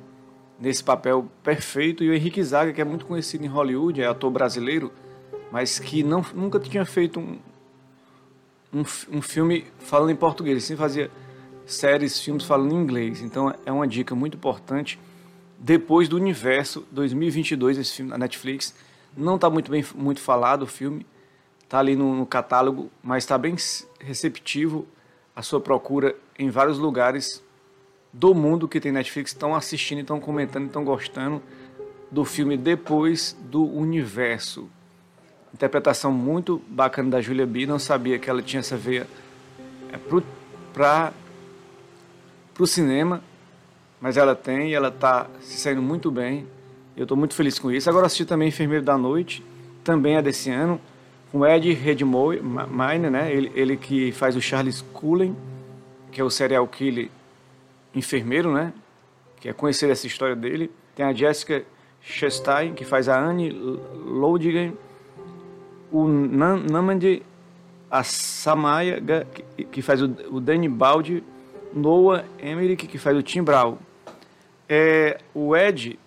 nesse 0.59 0.85
papel 0.85 1.27
perfeito 1.43 2.05
e 2.05 2.11
o 2.11 2.15
Henrique 2.15 2.43
Zaga, 2.43 2.73
que 2.73 2.81
é 2.81 2.85
muito 2.85 3.07
conhecido 3.07 3.45
em 3.45 3.49
Hollywood, 3.49 4.01
é 4.01 4.07
ator 4.07 4.31
brasileiro, 4.31 4.93
mas 5.51 5.79
que 5.79 6.03
não, 6.03 6.25
nunca 6.35 6.59
tinha 6.61 6.85
feito 6.85 7.19
um, 7.19 7.39
um, 8.73 8.81
um 9.11 9.23
filme 9.23 9.67
falando 9.79 10.11
em 10.11 10.17
português, 10.17 10.53
ele 10.53 10.61
sempre 10.61 10.83
fazia 10.83 11.11
séries, 11.67 12.21
filmes 12.21 12.45
falando 12.45 12.73
em 12.73 12.77
inglês. 12.77 13.23
Então 13.23 13.55
é 13.65 13.73
uma 13.73 13.87
dica 13.87 14.15
muito 14.15 14.37
importante. 14.37 14.99
Depois 15.65 16.11
do 16.11 16.17
Universo 16.17 16.87
2022, 16.93 17.79
esse 17.79 17.95
filme 17.95 18.11
na 18.11 18.19
Netflix, 18.19 18.75
não 19.17 19.37
está 19.37 19.49
muito 19.49 19.71
bem 19.71 19.83
muito 19.95 20.21
falado 20.21 20.65
o 20.65 20.67
filme, 20.67 21.07
está 21.63 21.79
ali 21.79 21.97
no, 21.97 22.15
no 22.15 22.27
catálogo, 22.27 22.91
mas 23.03 23.25
está 23.25 23.39
bem 23.39 23.57
receptivo 23.99 24.87
a 25.35 25.41
sua 25.41 25.63
procura 25.63 26.15
em 26.39 26.51
vários 26.51 26.77
lugares 26.77 27.43
do 28.13 28.35
mundo 28.35 28.69
que 28.69 28.79
tem 28.79 28.93
Netflix 28.93 29.31
estão 29.31 29.55
assistindo, 29.55 30.03
estão 30.03 30.21
comentando, 30.21 30.67
estão 30.67 30.85
gostando 30.85 31.43
do 32.11 32.27
filme 32.27 32.59
depois 32.59 33.35
do 33.41 33.65
universo. 33.65 34.69
Interpretação 35.55 36.13
muito 36.13 36.61
bacana 36.69 37.09
da 37.09 37.23
Julia 37.23 37.47
B. 37.47 37.65
Não 37.65 37.79
sabia 37.79 38.19
que 38.19 38.29
ela 38.29 38.43
tinha 38.43 38.61
essa 38.61 38.77
veia 38.77 39.07
é, 39.91 39.97
para 40.75 41.11
o 42.59 42.67
cinema, 42.67 43.23
mas 44.05 44.19
ela 44.19 44.35
tem 44.35 44.75
ela 44.75 44.89
está 44.89 45.29
se 45.41 45.57
saindo 45.59 45.81
muito 45.81 46.11
bem. 46.11 46.47
Eu 46.95 47.05
estou 47.05 47.17
muito 47.17 47.35
feliz 47.35 47.59
com 47.59 47.73
isso. 47.73 47.89
Agora 47.89 48.05
assisti 48.05 48.27
também 48.27 48.49
Enfermeiro 48.49 48.85
da 48.85 48.99
Noite, 48.99 49.43
também 49.83 50.17
é 50.17 50.21
desse 50.21 50.51
ano, 50.51 50.79
com 51.33 51.47
Ed 51.47 51.73
Redmayne, 51.73 53.09
né? 53.09 53.33
ele, 53.33 53.51
ele 53.55 53.79
que 53.79 54.13
faz 54.13 54.37
o 54.37 54.43
Charles 54.43 54.83
Cullen, 54.93 55.35
que 56.13 56.21
é 56.21 56.25
o 56.25 56.29
serial 56.29 56.69
killer 56.69 57.09
enfermeiro, 57.95 58.53
né? 58.53 58.75
Que 59.41 59.49
é 59.49 59.55
conhecer 59.55 59.89
essa 59.89 60.07
história 60.07 60.37
dele. 60.37 60.71
Tem 60.95 61.07
a 61.07 61.15
Jessica 61.15 61.65
Chastain, 62.03 62.75
que 62.75 62.85
faz 62.85 63.09
a 63.09 63.19
Anne 63.19 63.49
Lodigan. 64.05 64.75
O 65.91 66.07
Namandi 66.07 67.23
Samaya, 68.03 69.03
que 69.73 69.81
faz 69.81 70.03
o 70.03 70.41
Danny 70.41 70.69
Baldi. 70.69 71.25
Noah 71.73 72.25
Emmerich, 72.39 72.87
que 72.87 72.99
faz 72.99 73.17
o 73.17 73.23
Tim 73.23 73.43
Brown. 73.43 73.79
É, 74.69 75.19
o 75.35 75.57
Ed 75.57 75.99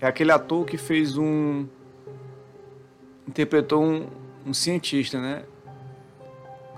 é 0.00 0.06
aquele 0.06 0.32
ator 0.32 0.64
que 0.66 0.76
fez 0.76 1.16
um... 1.16 1.66
Interpretou 3.26 3.82
um, 3.82 4.08
um 4.46 4.54
cientista, 4.54 5.20
né? 5.20 5.44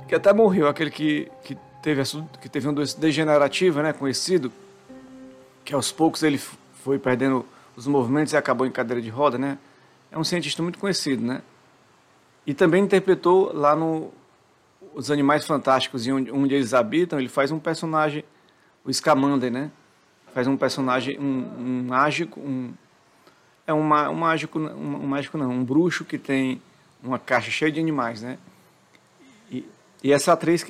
Que 0.08 0.14
até 0.14 0.32
morreu, 0.32 0.66
aquele 0.68 0.90
que, 0.90 1.30
que 1.44 1.56
teve, 1.82 2.02
que 2.40 2.48
teve 2.48 2.68
um 2.68 2.72
doença 2.72 2.98
degenerativa, 2.98 3.82
né, 3.82 3.92
conhecido, 3.92 4.50
que 5.64 5.74
aos 5.74 5.92
poucos 5.92 6.22
ele 6.22 6.38
foi 6.72 6.98
perdendo 6.98 7.44
os 7.76 7.86
movimentos 7.86 8.32
e 8.32 8.36
acabou 8.36 8.66
em 8.66 8.70
cadeira 8.70 9.02
de 9.02 9.10
roda, 9.10 9.36
né? 9.36 9.58
É 10.10 10.18
um 10.18 10.24
cientista 10.24 10.62
muito 10.62 10.78
conhecido, 10.78 11.22
né? 11.22 11.42
E 12.46 12.54
também 12.54 12.82
interpretou 12.82 13.52
lá 13.52 13.76
no 13.76 14.10
Os 14.94 15.10
Animais 15.10 15.46
Fantásticos, 15.46 16.06
onde, 16.06 16.30
onde 16.30 16.54
eles 16.54 16.72
habitam, 16.72 17.18
ele 17.18 17.28
faz 17.28 17.50
um 17.50 17.58
personagem, 17.58 18.24
o 18.84 18.92
Scamander, 18.92 19.52
né? 19.52 19.70
Faz 20.34 20.46
um 20.46 20.56
personagem, 20.56 21.18
um, 21.18 21.24
um 21.58 21.84
mágico, 21.88 22.40
um, 22.40 22.72
é 23.66 23.72
um, 23.72 23.80
um 23.80 24.14
mágico, 24.14 24.58
um, 24.58 24.96
um 24.96 25.06
mágico 25.06 25.36
não, 25.36 25.50
um 25.50 25.64
bruxo 25.64 26.04
que 26.04 26.18
tem 26.18 26.60
uma 27.02 27.18
caixa 27.18 27.50
cheia 27.50 27.70
de 27.70 27.80
animais, 27.80 28.22
né? 28.22 28.38
E, 29.50 29.64
e 30.02 30.12
essa 30.12 30.32
atriz, 30.32 30.66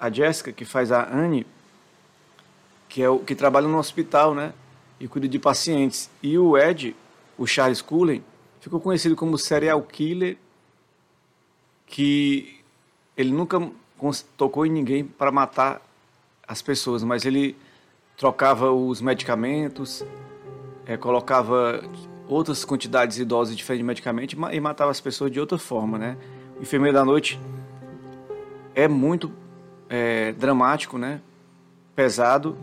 a 0.00 0.10
Jéssica, 0.10 0.52
que 0.52 0.64
faz 0.64 0.92
a 0.92 1.08
Anne, 1.12 1.46
que 2.88 3.02
é 3.02 3.08
o 3.08 3.18
que 3.18 3.34
trabalha 3.34 3.68
no 3.68 3.78
hospital, 3.78 4.34
né? 4.34 4.52
E 4.98 5.06
cuida 5.06 5.28
de 5.28 5.38
pacientes. 5.38 6.10
E 6.22 6.38
o 6.38 6.56
Ed, 6.56 6.96
o 7.36 7.46
Charles 7.46 7.82
Cullen, 7.82 8.24
ficou 8.60 8.80
conhecido 8.80 9.14
como 9.14 9.38
serial 9.38 9.82
killer, 9.82 10.36
que 11.86 12.60
ele 13.16 13.32
nunca 13.32 13.58
tocou 14.36 14.64
em 14.64 14.70
ninguém 14.70 15.04
para 15.04 15.30
matar 15.30 15.82
as 16.46 16.62
pessoas, 16.62 17.02
mas 17.02 17.24
ele 17.24 17.56
trocava 18.18 18.72
os 18.72 19.00
medicamentos, 19.00 20.04
é, 20.84 20.96
colocava 20.96 21.80
outras 22.26 22.64
quantidades 22.64 23.16
e 23.18 23.24
doses 23.24 23.56
diferentes 23.56 23.84
de 23.84 23.86
medicamento 23.86 24.36
e 24.52 24.60
matava 24.60 24.90
as 24.90 25.00
pessoas 25.00 25.30
de 25.30 25.38
outra 25.38 25.56
forma, 25.56 25.96
né? 25.96 26.18
O 26.58 26.62
Enfermeiro 26.62 26.96
da 26.96 27.04
Noite 27.04 27.38
é 28.74 28.88
muito 28.88 29.32
é, 29.88 30.32
dramático, 30.32 30.98
né? 30.98 31.20
Pesado. 31.94 32.58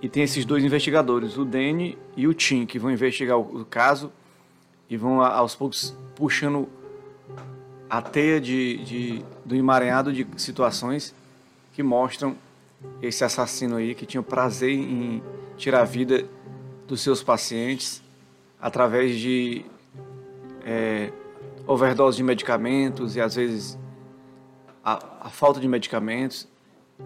E 0.00 0.08
tem 0.08 0.22
esses 0.22 0.44
dois 0.46 0.64
investigadores, 0.64 1.36
o 1.36 1.44
Danny 1.44 1.98
e 2.16 2.26
o 2.26 2.32
Tim, 2.32 2.64
que 2.64 2.78
vão 2.78 2.90
investigar 2.90 3.38
o, 3.38 3.60
o 3.60 3.64
caso 3.64 4.10
e 4.88 4.96
vão 4.96 5.20
aos 5.20 5.54
poucos 5.54 5.94
puxando 6.14 6.66
a 7.90 8.00
teia 8.00 8.40
de, 8.40 8.78
de, 8.78 9.24
do 9.44 9.54
emaranhado 9.54 10.12
de 10.12 10.26
situações 10.36 11.14
que 11.74 11.82
mostram 11.82 12.36
esse 13.00 13.24
assassino 13.24 13.76
aí 13.76 13.94
que 13.94 14.06
tinha 14.06 14.22
prazer 14.22 14.72
em 14.72 15.22
tirar 15.56 15.82
a 15.82 15.84
vida 15.84 16.26
dos 16.86 17.00
seus 17.00 17.22
pacientes 17.22 18.02
através 18.60 19.18
de 19.18 19.64
é, 20.64 21.12
overdose 21.66 22.16
de 22.16 22.22
medicamentos 22.22 23.16
e 23.16 23.20
às 23.20 23.34
vezes 23.34 23.78
a, 24.84 25.26
a 25.26 25.30
falta 25.30 25.60
de 25.60 25.68
medicamentos. 25.68 26.48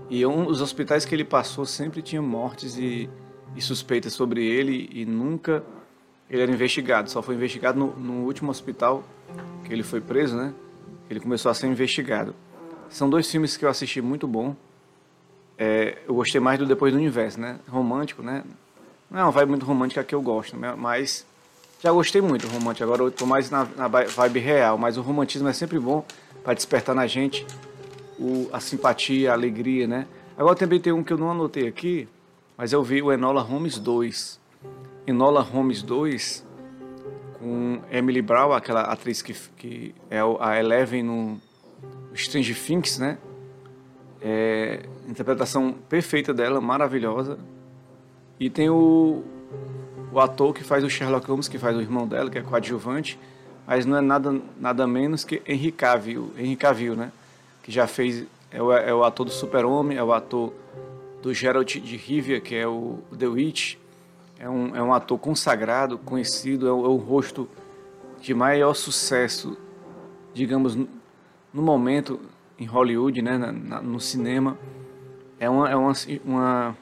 E 0.08 0.24
um, 0.24 0.46
os 0.46 0.60
hospitais 0.60 1.04
que 1.04 1.14
ele 1.14 1.24
passou 1.24 1.66
sempre 1.66 2.00
tinham 2.02 2.22
mortes 2.22 2.76
e, 2.76 3.10
e 3.56 3.60
suspeitas 3.60 4.12
sobre 4.12 4.44
ele 4.44 4.88
e 4.92 5.04
nunca 5.04 5.64
ele 6.28 6.42
era 6.42 6.52
investigado. 6.52 7.10
Só 7.10 7.20
foi 7.22 7.34
investigado 7.34 7.78
no, 7.78 7.96
no 7.96 8.24
último 8.24 8.50
hospital 8.50 9.02
que 9.64 9.72
ele 9.72 9.82
foi 9.82 10.00
preso, 10.00 10.36
né? 10.36 10.54
Ele 11.08 11.18
começou 11.18 11.50
a 11.50 11.54
ser 11.54 11.66
investigado. 11.66 12.34
São 12.88 13.10
dois 13.10 13.28
filmes 13.28 13.56
que 13.56 13.64
eu 13.64 13.68
assisti 13.68 14.00
muito 14.00 14.28
bom. 14.28 14.54
É, 15.62 15.98
eu 16.08 16.14
gostei 16.14 16.40
mais 16.40 16.58
do 16.58 16.64
Depois 16.64 16.90
do 16.90 16.98
Universo, 16.98 17.38
né? 17.38 17.60
Romântico, 17.68 18.22
né? 18.22 18.42
Não 19.10 19.28
é 19.28 19.30
vibe 19.30 19.50
muito 19.50 19.66
romântica 19.66 20.02
que 20.02 20.14
eu 20.14 20.22
gosto, 20.22 20.56
né? 20.56 20.74
mas 20.74 21.26
já 21.82 21.92
gostei 21.92 22.22
muito 22.22 22.46
do 22.46 22.54
romântico. 22.54 22.84
Agora 22.84 23.02
eu 23.02 23.10
tô 23.10 23.26
mais 23.26 23.50
na, 23.50 23.68
na 23.76 23.86
vibe 23.86 24.38
real, 24.38 24.78
mas 24.78 24.96
o 24.96 25.02
romantismo 25.02 25.48
é 25.48 25.52
sempre 25.52 25.78
bom 25.78 26.02
para 26.42 26.54
despertar 26.54 26.94
na 26.94 27.06
gente 27.06 27.46
o, 28.18 28.48
a 28.50 28.58
simpatia, 28.58 29.32
a 29.32 29.34
alegria, 29.34 29.86
né? 29.86 30.06
Agora 30.34 30.56
também 30.56 30.80
tem 30.80 30.94
um 30.94 31.04
que 31.04 31.12
eu 31.12 31.18
não 31.18 31.30
anotei 31.30 31.68
aqui, 31.68 32.08
mas 32.56 32.72
eu 32.72 32.82
vi 32.82 33.02
o 33.02 33.12
Enola 33.12 33.42
Holmes 33.42 33.78
2. 33.78 34.40
Enola 35.06 35.42
Holmes 35.42 35.82
2, 35.82 36.46
com 37.38 37.80
Emily 37.90 38.22
Brown, 38.22 38.52
aquela 38.52 38.82
atriz 38.82 39.20
que, 39.20 39.34
que 39.58 39.94
é 40.08 40.20
a 40.40 40.58
Eleven 40.58 41.02
no 41.02 41.38
Strange 42.14 42.54
Things, 42.54 42.98
né? 42.98 43.18
É, 44.22 44.80
interpretação 45.08 45.72
perfeita 45.88 46.34
dela, 46.34 46.60
maravilhosa. 46.60 47.38
E 48.38 48.48
tem 48.50 48.68
o, 48.68 49.22
o 50.12 50.20
ator 50.20 50.54
que 50.54 50.64
faz 50.64 50.84
o 50.84 50.90
Sherlock 50.90 51.26
Holmes, 51.26 51.48
que 51.48 51.58
faz 51.58 51.76
o 51.76 51.80
irmão 51.80 52.06
dela, 52.06 52.30
que 52.30 52.38
é 52.38 52.42
coadjuvante, 52.42 53.18
mas 53.66 53.86
não 53.86 53.96
é 53.96 54.00
nada, 54.00 54.40
nada 54.58 54.86
menos 54.86 55.24
que 55.24 55.42
Henry 55.46 55.72
Cavill, 55.72 56.32
Henry 56.36 56.56
Cavill, 56.56 56.96
né? 56.96 57.12
Que 57.62 57.70
já 57.70 57.86
fez, 57.86 58.24
é 58.50 58.62
o, 58.62 58.72
é 58.72 58.92
o 58.92 59.04
ator 59.04 59.26
do 59.26 59.32
Super-Homem, 59.32 59.96
é 59.96 60.02
o 60.02 60.12
ator 60.12 60.52
do 61.22 61.32
Geralt 61.32 61.76
de 61.76 61.96
Rivia, 61.96 62.40
que 62.40 62.54
é 62.54 62.66
o 62.66 62.98
The 63.16 63.26
Witch. 63.26 63.76
É 64.38 64.48
um, 64.48 64.74
é 64.74 64.82
um 64.82 64.92
ator 64.92 65.18
consagrado, 65.18 65.98
conhecido, 65.98 66.66
é 66.66 66.72
o, 66.72 66.84
é 66.84 66.88
o 66.88 66.96
rosto 66.96 67.46
de 68.20 68.32
maior 68.34 68.74
sucesso, 68.74 69.56
digamos, 70.32 70.74
no, 70.74 70.88
no 71.52 71.62
momento 71.62 72.18
em 72.60 72.66
Hollywood, 72.66 73.22
né, 73.22 73.38
na, 73.38 73.50
na, 73.50 73.80
no 73.80 73.98
cinema. 73.98 74.58
É 75.38 75.48
uma, 75.48 75.70
é 75.70 75.74
uma, 75.74 75.92
uma 76.22 76.76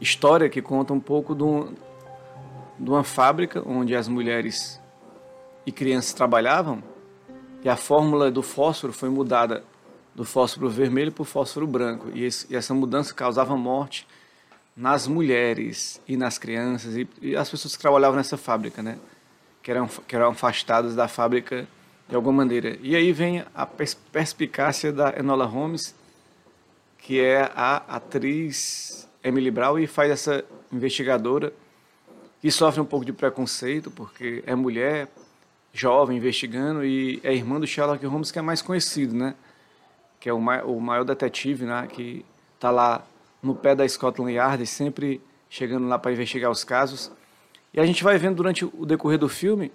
história 0.00 0.48
que 0.48 0.62
conta 0.62 0.94
um 0.94 1.00
pouco 1.00 1.34
do, 1.34 1.68
de 2.78 2.88
uma 2.88 3.04
fábrica 3.04 3.62
onde 3.66 3.94
as 3.94 4.08
mulheres 4.08 4.80
e 5.66 5.70
crianças 5.70 6.14
trabalhavam 6.14 6.82
e 7.62 7.68
a 7.68 7.76
fórmula 7.76 8.30
do 8.30 8.42
fósforo 8.42 8.92
foi 8.92 9.10
mudada 9.10 9.62
do 10.14 10.24
fósforo 10.24 10.68
vermelho 10.70 11.12
para 11.12 11.22
o 11.22 11.24
fósforo 11.24 11.66
branco. 11.66 12.08
E, 12.14 12.24
esse, 12.24 12.46
e, 12.50 12.56
essa 12.56 12.72
mudança 12.72 13.12
causava 13.12 13.56
morte 13.56 14.06
nas 14.76 15.06
mulheres 15.06 16.00
e 16.06 16.16
nas 16.16 16.38
crianças 16.38 16.96
e, 16.96 17.08
e, 17.20 17.36
as 17.36 17.50
pessoas 17.50 17.76
que 17.76 17.82
trabalhavam 17.82 18.16
nessa 18.16 18.36
fábrica, 18.36 18.82
né? 18.82 18.98
Que 19.62 19.70
eram, 19.70 19.86
que 19.86 20.14
eram 20.14 20.28
afastadas 20.28 20.94
da 20.94 21.08
fábrica 21.08 21.66
de 22.08 22.14
alguma 22.14 22.38
maneira. 22.38 22.78
E 22.82 22.94
aí 22.94 23.12
vem 23.12 23.44
a 23.54 23.66
pers 23.66 23.94
perspicácia 23.94 24.92
da 24.92 25.14
Enola 25.18 25.44
Holmes, 25.44 25.94
que 26.98 27.20
é 27.20 27.50
a 27.54 27.76
atriz 27.88 29.08
Emily 29.22 29.50
Brown 29.50 29.78
e 29.78 29.86
faz 29.86 30.10
essa 30.10 30.44
investigadora 30.72 31.52
que 32.40 32.50
sofre 32.50 32.80
um 32.80 32.84
pouco 32.84 33.04
de 33.04 33.12
preconceito 33.12 33.90
porque 33.90 34.42
é 34.46 34.54
mulher, 34.54 35.08
jovem, 35.72 36.18
investigando 36.18 36.84
e 36.84 37.20
é 37.22 37.34
irmã 37.34 37.58
do 37.58 37.66
Sherlock 37.66 38.04
Holmes 38.06 38.30
que 38.30 38.38
é 38.38 38.42
mais 38.42 38.60
conhecido, 38.60 39.14
né? 39.14 39.34
que 40.24 40.30
é 40.30 40.32
o, 40.32 40.38
o 40.38 40.80
maior 40.80 41.04
detetive, 41.04 41.66
né, 41.66 41.86
que 41.86 42.24
está 42.54 42.70
lá 42.70 43.06
no 43.42 43.54
pé 43.54 43.74
da 43.74 43.86
Scotland 43.86 44.32
Yard, 44.32 44.66
sempre 44.66 45.20
chegando 45.50 45.86
lá 45.86 45.98
para 45.98 46.12
investigar 46.12 46.50
os 46.50 46.64
casos. 46.64 47.12
E 47.74 47.78
a 47.78 47.84
gente 47.84 48.02
vai 48.02 48.16
vendo 48.16 48.36
durante 48.36 48.64
o 48.64 48.86
decorrer 48.86 49.18
do 49.18 49.28
filme 49.28 49.70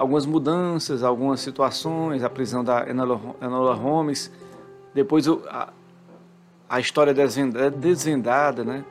algumas 0.00 0.24
mudanças, 0.24 1.02
algumas 1.02 1.40
situações, 1.40 2.24
a 2.24 2.30
prisão 2.30 2.64
da 2.64 2.88
Enola, 2.88 3.74
Holmes, 3.74 4.32
depois 4.94 5.28
a, 5.28 5.70
a 6.66 6.80
história 6.80 7.10
é 7.10 7.70
desvendada, 7.70 8.64
né? 8.64 8.82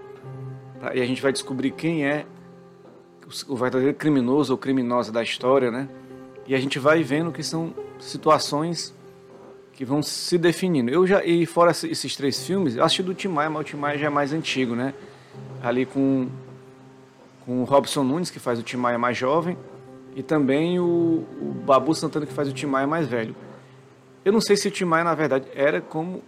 E 0.94 1.02
a 1.02 1.06
gente 1.08 1.20
vai 1.20 1.34
descobrir 1.34 1.72
quem 1.72 2.06
é 2.06 2.28
o 3.48 3.56
verdadeiro 3.56 3.96
criminoso 3.96 4.54
ou 4.54 4.58
criminosa 4.58 5.12
da 5.12 5.24
história, 5.24 5.72
né? 5.72 5.90
E 6.46 6.54
a 6.54 6.60
gente 6.60 6.78
vai 6.78 7.02
vendo 7.02 7.32
que 7.32 7.42
são 7.42 7.74
situações 8.00 8.94
que 9.74 9.84
vão 9.84 10.04
se 10.04 10.38
definindo. 10.38 10.92
Eu 10.92 11.08
já 11.08 11.26
e 11.26 11.44
fora 11.48 11.72
esses 11.72 12.16
três 12.16 12.46
filmes, 12.46 12.76
eu 12.76 12.84
assisti 12.84 13.02
do 13.02 13.16
Tim 13.16 13.30
Maia, 13.30 13.50
mas 13.50 13.62
o 13.62 13.64
Tim 13.64 13.78
Maia 13.78 13.98
já 13.98 14.06
é 14.06 14.12
mais 14.12 14.32
antigo, 14.32 14.76
né? 14.76 14.94
Ali 15.64 15.88
com 15.88 16.28
com 17.48 17.62
o 17.62 17.64
Robson 17.64 18.04
Nunes 18.04 18.30
que 18.30 18.38
faz 18.38 18.60
o 18.60 18.62
Tim 18.62 18.78
Maia 18.78 19.00
mais 19.00 19.18
jovem 19.18 19.58
e 20.16 20.24
também 20.24 20.80
o, 20.80 21.26
o 21.42 21.56
Babu 21.66 21.94
Santana 21.94 22.26
que 22.26 22.34
faz 22.34 22.48
o 22.48 22.54
Tim 22.54 22.66
Maia 22.66 22.88
mais 22.88 23.08
velho. 23.08 23.36
Eu 24.24 24.34
não 24.34 24.42
sei 24.42 24.56
se 24.56 24.68
o 24.68 24.72
Tim 24.72 24.86
Maia 24.86 25.04
na 25.04 25.16
verdade 25.16 25.48
era 25.56 25.82
como 25.82 26.22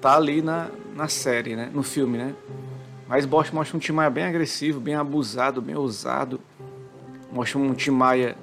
tá 0.00 0.16
ali 0.16 0.42
na, 0.42 0.70
na 0.94 1.08
série, 1.08 1.56
né? 1.56 1.70
No 1.72 1.82
filme, 1.82 2.18
né? 2.18 2.34
Mas 3.08 3.24
Bosch 3.26 3.52
mostra 3.52 3.76
um 3.76 3.80
Tim 3.80 3.92
Maia 3.92 4.10
bem 4.10 4.24
agressivo, 4.24 4.80
bem 4.80 4.94
abusado, 4.94 5.62
bem 5.62 5.76
ousado. 5.76 6.40
Mostra 7.32 7.58
um 7.58 7.72
Tim 7.74 7.90
Maia 7.90 8.36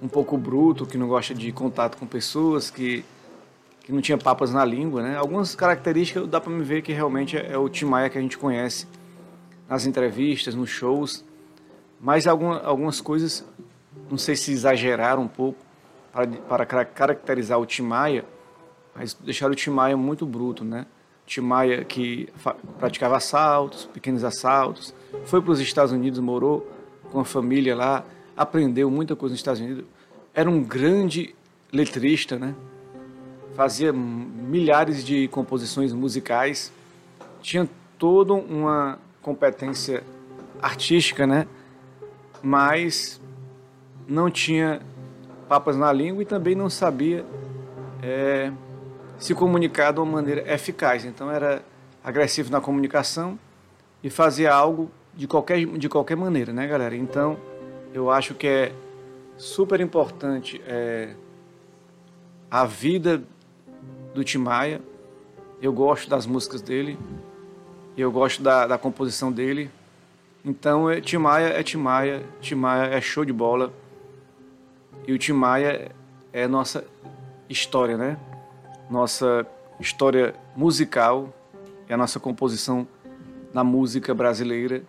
um 0.00 0.08
pouco 0.08 0.36
bruto, 0.36 0.86
que 0.86 0.96
não 0.96 1.08
gosta 1.08 1.34
de 1.34 1.50
contato 1.50 1.96
com 1.96 2.06
pessoas, 2.06 2.70
que 2.70 3.04
que 3.88 3.92
não 3.92 4.02
tinha 4.02 4.18
papas 4.18 4.52
na 4.52 4.62
língua, 4.66 5.02
né? 5.02 5.16
Algumas 5.16 5.54
características 5.54 6.28
dá 6.28 6.38
para 6.38 6.52
me 6.52 6.62
ver 6.62 6.82
que 6.82 6.92
realmente 6.92 7.38
é, 7.38 7.52
é 7.52 7.56
o 7.56 7.70
Tim 7.70 7.86
Maia 7.86 8.10
que 8.10 8.18
a 8.18 8.20
gente 8.20 8.36
conhece 8.36 8.86
nas 9.66 9.86
entrevistas, 9.86 10.54
nos 10.54 10.68
shows, 10.68 11.24
mas 11.98 12.26
alguma, 12.26 12.60
algumas 12.60 13.00
coisas, 13.00 13.46
não 14.10 14.18
sei 14.18 14.36
se 14.36 14.52
exageraram 14.52 15.22
um 15.22 15.28
pouco 15.28 15.58
para, 16.48 16.66
para 16.66 16.84
caracterizar 16.84 17.58
o 17.58 17.66
Tim 17.66 17.82
Maia, 17.82 18.24
mas 18.94 19.14
deixaram 19.14 19.52
o 19.52 19.56
Tim 19.56 19.70
Maia 19.70 19.96
muito 19.96 20.26
bruto, 20.26 20.64
né? 20.64 20.86
Tim 21.26 21.40
Maia 21.40 21.84
que 21.84 22.28
praticava 22.78 23.16
assaltos, 23.16 23.84
pequenos 23.86 24.24
assaltos, 24.24 24.94
foi 25.24 25.42
para 25.42 25.52
os 25.52 25.60
Estados 25.60 25.92
Unidos, 25.92 26.18
morou 26.18 26.66
com 27.10 27.20
a 27.20 27.24
família 27.24 27.76
lá, 27.76 28.04
aprendeu 28.36 28.90
muita 28.90 29.14
coisa 29.14 29.32
nos 29.32 29.40
Estados 29.40 29.60
Unidos, 29.60 29.84
era 30.34 30.48
um 30.48 30.62
grande 30.62 31.34
letrista, 31.72 32.38
né? 32.38 32.54
fazia 33.58 33.92
milhares 33.92 35.04
de 35.04 35.26
composições 35.26 35.92
musicais, 35.92 36.72
tinha 37.42 37.68
toda 37.98 38.32
uma 38.32 39.00
competência 39.20 40.04
artística, 40.62 41.26
né? 41.26 41.44
Mas 42.40 43.20
não 44.08 44.30
tinha 44.30 44.80
papas 45.48 45.76
na 45.76 45.92
língua 45.92 46.22
e 46.22 46.26
também 46.26 46.54
não 46.54 46.70
sabia 46.70 47.24
é, 48.02 48.50
se 49.18 49.34
comunicar 49.34 49.92
de 49.92 50.00
uma 50.00 50.10
maneira 50.12 50.52
eficaz. 50.52 51.04
Então 51.04 51.30
era 51.30 51.62
agressivo 52.02 52.50
na 52.50 52.60
comunicação 52.60 53.38
e 54.02 54.08
fazia 54.08 54.52
algo 54.52 54.90
de 55.14 55.26
qualquer, 55.26 55.64
de 55.64 55.88
qualquer 55.88 56.16
maneira, 56.16 56.52
né, 56.52 56.66
galera? 56.66 56.96
Então 56.96 57.36
eu 57.92 58.10
acho 58.10 58.34
que 58.34 58.46
é 58.46 58.72
super 59.36 59.80
importante 59.80 60.60
é, 60.66 61.14
a 62.50 62.64
vida 62.64 63.22
do 64.14 64.24
Tim 64.24 64.38
Maia. 64.38 64.80
Eu 65.60 65.72
gosto 65.72 66.08
das 66.08 66.24
músicas 66.24 66.62
dele, 66.62 66.98
eu 67.96 68.10
gosto 68.12 68.42
da, 68.42 68.66
da 68.66 68.78
composição 68.78 69.30
dele. 69.32 69.70
Então, 70.44 70.88
é, 70.88 71.00
Tim 71.00 71.18
Maia 71.18 71.48
é 71.48 71.62
Tim 71.62 71.78
Maia, 71.78 72.24
Tim 72.40 72.54
Maia 72.54 72.86
é 72.94 73.00
show 73.00 73.24
de 73.24 73.32
bola. 73.32 73.72
E 75.08 75.12
o 75.12 75.18
Tim 75.18 75.32
Maia 75.32 75.90
é 76.32 76.46
nossa 76.46 76.84
história, 77.48 77.96
né? 77.96 78.16
Nossa 78.90 79.44
história 79.80 80.34
musical, 80.54 81.34
é 81.88 81.94
a 81.94 81.96
nossa 81.96 82.20
composição 82.20 82.86
na 83.52 83.64
música 83.64 84.14
brasileira. 84.14 84.82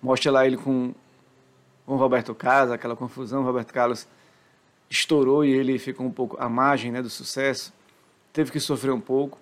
Mostra 0.00 0.30
lá 0.30 0.46
ele 0.46 0.56
com 0.56 0.94
o 1.84 1.96
Roberto 1.96 2.34
Carlos, 2.36 2.72
aquela 2.72 2.94
confusão, 2.94 3.42
o 3.42 3.44
Roberto 3.44 3.74
Carlos 3.74 4.06
estourou 4.88 5.44
e 5.44 5.50
ele 5.50 5.76
ficou 5.78 6.06
um 6.06 6.10
pouco 6.12 6.36
à 6.40 6.48
margem 6.48 6.92
né, 6.92 7.02
do 7.02 7.10
sucesso 7.10 7.72
teve 8.32 8.52
que 8.52 8.60
sofrer 8.60 8.92
um 8.92 9.00
pouco, 9.00 9.36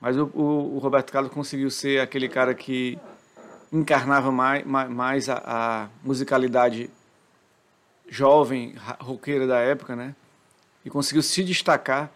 mas 0.00 0.16
o, 0.16 0.30
o, 0.34 0.76
o 0.76 0.78
Roberto 0.78 1.10
Carlos 1.10 1.32
conseguiu 1.32 1.68
ser 1.68 2.00
aquele 2.00 2.28
cara 2.28 2.54
que 2.54 2.96
encarnava 3.72 4.30
mais, 4.30 4.64
mais, 4.64 4.88
mais 4.88 5.28
a, 5.28 5.42
a, 5.44 5.88
musicalidade 6.04 6.88
jovem, 8.08 8.74
roqueira 9.00 9.46
da 9.46 9.58
época, 9.58 9.96
né? 9.96 10.14
E 10.84 10.90
conseguiu 10.90 11.22
se 11.22 11.42
destacar 11.42 12.10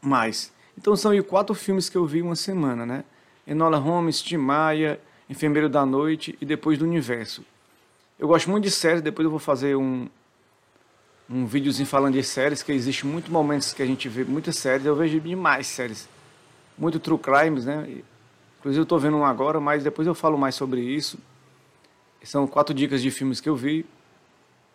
mais. 0.00 0.52
Então 0.76 0.96
são 0.96 1.20
quatro 1.22 1.54
filmes 1.54 1.88
que 1.88 1.96
eu 1.96 2.06
vi 2.06 2.22
uma 2.22 2.36
semana, 2.36 2.86
né? 2.86 3.04
Enola 3.46 3.78
Holmes, 3.78 4.22
Tim 4.22 4.36
Maia, 4.36 5.00
Enfermeiro 5.28 5.68
da 5.68 5.84
Noite 5.84 6.36
e 6.40 6.46
Depois 6.46 6.78
do 6.78 6.84
Universo. 6.84 7.44
Eu 8.18 8.28
gosto 8.28 8.50
muito 8.50 8.64
de 8.64 8.70
séries, 8.70 9.02
depois 9.02 9.24
eu 9.24 9.30
vou 9.30 9.40
fazer 9.40 9.74
um, 9.76 10.08
um 11.28 11.44
videozinho 11.46 11.86
falando 11.86 12.14
de 12.14 12.22
séries, 12.22 12.62
que 12.62 12.70
existe 12.70 13.06
muitos 13.06 13.30
momentos 13.30 13.72
que 13.72 13.82
a 13.82 13.86
gente 13.86 14.08
vê 14.08 14.24
muitas 14.24 14.56
séries, 14.56 14.86
eu 14.86 14.94
vejo 14.94 15.20
demais 15.20 15.66
séries. 15.66 16.08
Muito 16.78 17.00
true 17.00 17.18
crimes, 17.18 17.64
né? 17.64 18.02
Inclusive 18.60 18.80
eu 18.80 18.84
estou 18.84 18.98
vendo 18.98 19.16
um 19.16 19.24
agora, 19.24 19.58
mas 19.58 19.82
depois 19.82 20.06
eu 20.06 20.14
falo 20.14 20.38
mais 20.38 20.54
sobre 20.54 20.80
isso. 20.80 21.18
São 22.22 22.46
quatro 22.46 22.72
dicas 22.72 23.02
de 23.02 23.10
filmes 23.10 23.40
que 23.40 23.48
eu 23.48 23.56
vi. 23.56 23.84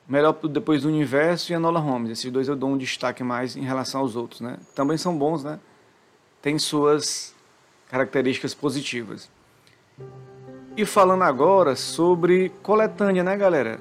Melhor 0.07 0.33
depois 0.47 0.83
do 0.83 0.87
Universo 0.87 1.51
e 1.51 1.55
Enola 1.55 1.79
Holmes. 1.79 2.11
Esses 2.11 2.31
dois 2.31 2.47
eu 2.47 2.55
dou 2.55 2.69
um 2.69 2.77
destaque 2.77 3.23
mais 3.23 3.57
em 3.57 3.61
relação 3.61 4.01
aos 4.01 4.15
outros, 4.15 4.39
né? 4.39 4.57
Também 4.73 4.97
são 4.97 5.17
bons, 5.17 5.43
né? 5.43 5.59
Tem 6.41 6.57
suas 6.57 7.35
características 7.89 8.53
positivas. 8.53 9.29
E 10.77 10.85
falando 10.85 11.23
agora 11.23 11.75
sobre 11.75 12.49
coletânea, 12.63 13.23
né, 13.23 13.35
galera? 13.35 13.79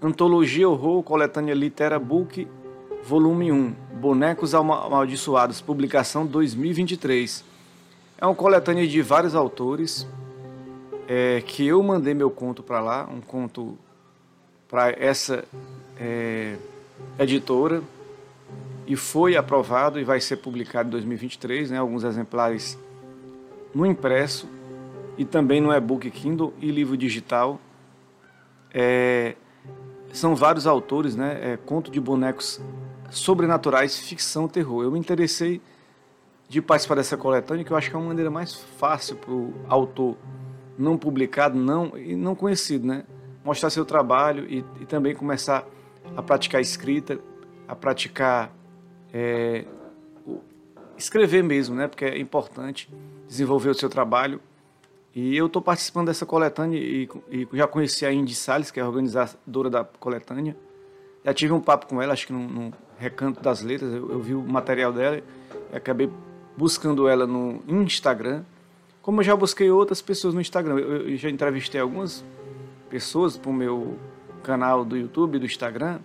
Antologia 0.00 0.66
Horror, 0.66 1.02
coletânea 1.02 1.54
Litera 1.54 1.98
Book, 1.98 2.48
volume 3.02 3.52
1, 3.52 3.74
Bonecos 4.00 4.54
Amaldiçoados, 4.54 5.60
publicação 5.60 6.24
2023. 6.24 7.44
É 8.16 8.24
uma 8.24 8.34
coletânea 8.34 8.86
de 8.86 9.02
vários 9.02 9.34
autores, 9.34 10.06
é, 11.06 11.42
que 11.44 11.66
eu 11.66 11.82
mandei 11.82 12.14
meu 12.14 12.30
conto 12.30 12.62
para 12.62 12.80
lá, 12.80 13.08
um 13.12 13.20
conto 13.20 13.76
para 14.70 14.90
essa 14.90 15.44
é, 15.98 16.56
editora, 17.18 17.82
e 18.86 18.96
foi 18.96 19.36
aprovado 19.36 19.98
e 19.98 20.04
vai 20.04 20.20
ser 20.20 20.36
publicado 20.36 20.88
em 20.88 20.90
2023, 20.92 21.72
né, 21.72 21.78
alguns 21.78 22.04
exemplares 22.04 22.78
no 23.74 23.84
impresso 23.84 24.48
e 25.18 25.24
também 25.24 25.60
no 25.60 25.72
e-book 25.72 26.10
Kindle 26.10 26.54
e 26.60 26.70
livro 26.70 26.96
digital. 26.96 27.60
É, 28.72 29.34
são 30.12 30.34
vários 30.34 30.66
autores, 30.66 31.14
né? 31.14 31.52
É, 31.52 31.56
conto 31.56 31.90
de 31.90 32.00
bonecos 32.00 32.60
sobrenaturais, 33.10 33.98
ficção, 33.98 34.48
terror. 34.48 34.82
Eu 34.82 34.90
me 34.90 34.98
interessei 34.98 35.60
de 36.48 36.60
participar 36.60 36.96
dessa 36.96 37.16
coletânea, 37.16 37.64
que 37.64 37.70
eu 37.70 37.76
acho 37.76 37.90
que 37.90 37.94
é 37.94 37.98
uma 37.98 38.08
maneira 38.08 38.30
mais 38.30 38.54
fácil 38.54 39.16
para 39.16 39.30
o 39.30 39.54
autor 39.68 40.16
não 40.76 40.96
publicado 40.96 41.56
não, 41.56 41.96
e 41.96 42.16
não 42.16 42.34
conhecido, 42.34 42.86
né? 42.86 43.04
Mostrar 43.44 43.70
seu 43.70 43.84
trabalho 43.84 44.46
e, 44.48 44.64
e 44.80 44.86
também 44.86 45.14
começar 45.14 45.66
a 46.16 46.22
praticar 46.22 46.60
escrita, 46.60 47.18
a 47.66 47.74
praticar 47.74 48.52
é, 49.12 49.64
escrever 50.96 51.42
mesmo, 51.42 51.74
né? 51.74 51.88
Porque 51.88 52.04
é 52.04 52.18
importante 52.18 52.88
desenvolver 53.26 53.70
o 53.70 53.74
seu 53.74 53.88
trabalho 53.88 54.40
e 55.14 55.36
eu 55.36 55.46
estou 55.46 55.60
participando 55.60 56.06
dessa 56.06 56.24
coletânea 56.24 56.78
e, 56.78 57.08
e, 57.30 57.48
já 57.52 57.66
conheci 57.66 58.06
a 58.06 58.12
Indy 58.12 58.34
Salles, 58.34 58.70
que 58.70 58.78
é 58.78 58.82
a 58.82 58.86
organizadora 58.86 59.68
da 59.68 59.84
coletânea. 59.84 60.56
Já 61.24 61.34
tive 61.34 61.52
um 61.52 61.60
papo 61.60 61.86
com 61.86 62.00
ela, 62.00 62.12
acho 62.12 62.26
que 62.26 62.32
no, 62.32 62.40
no 62.40 62.72
Recanto 62.96 63.42
das 63.42 63.60
Letras, 63.60 63.92
eu, 63.92 64.10
eu, 64.10 64.20
vi 64.20 64.34
o 64.34 64.42
material 64.42 64.92
dela 64.92 65.18
e 65.72 65.76
acabei 65.76 66.08
buscando 66.56 67.08
ela 67.08 67.26
no 67.26 67.62
Instagram. 67.68 68.44
Como 69.02 69.20
eu 69.20 69.24
já 69.24 69.34
busquei 69.34 69.70
outras 69.70 70.00
pessoas 70.00 70.32
no 70.32 70.40
Instagram, 70.40 70.78
eu, 70.78 71.08
eu 71.08 71.16
já 71.16 71.28
entrevistei 71.28 71.80
algumas 71.80 72.24
pessoas 72.90 73.36
para 73.36 73.50
o 73.50 73.54
meu 73.54 73.96
canal 74.42 74.84
do 74.84 74.96
YouTube, 74.96 75.38
do 75.38 75.46
Instagram, 75.46 76.00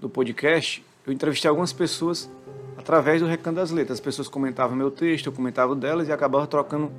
do 0.00 0.08
podcast. 0.08 0.84
Eu 1.06 1.12
entrevistei 1.12 1.48
algumas 1.48 1.72
pessoas 1.72 2.28
através 2.76 3.22
do 3.22 3.28
Recanto 3.28 3.56
das 3.56 3.70
Letras. 3.70 3.98
As 3.98 4.04
pessoas 4.04 4.28
comentavam 4.28 4.76
meu 4.76 4.90
texto, 4.90 5.26
eu 5.26 5.32
comentava 5.32 5.74
delas 5.76 6.08
e 6.08 6.12
acabava 6.12 6.46
trocando 6.46 6.90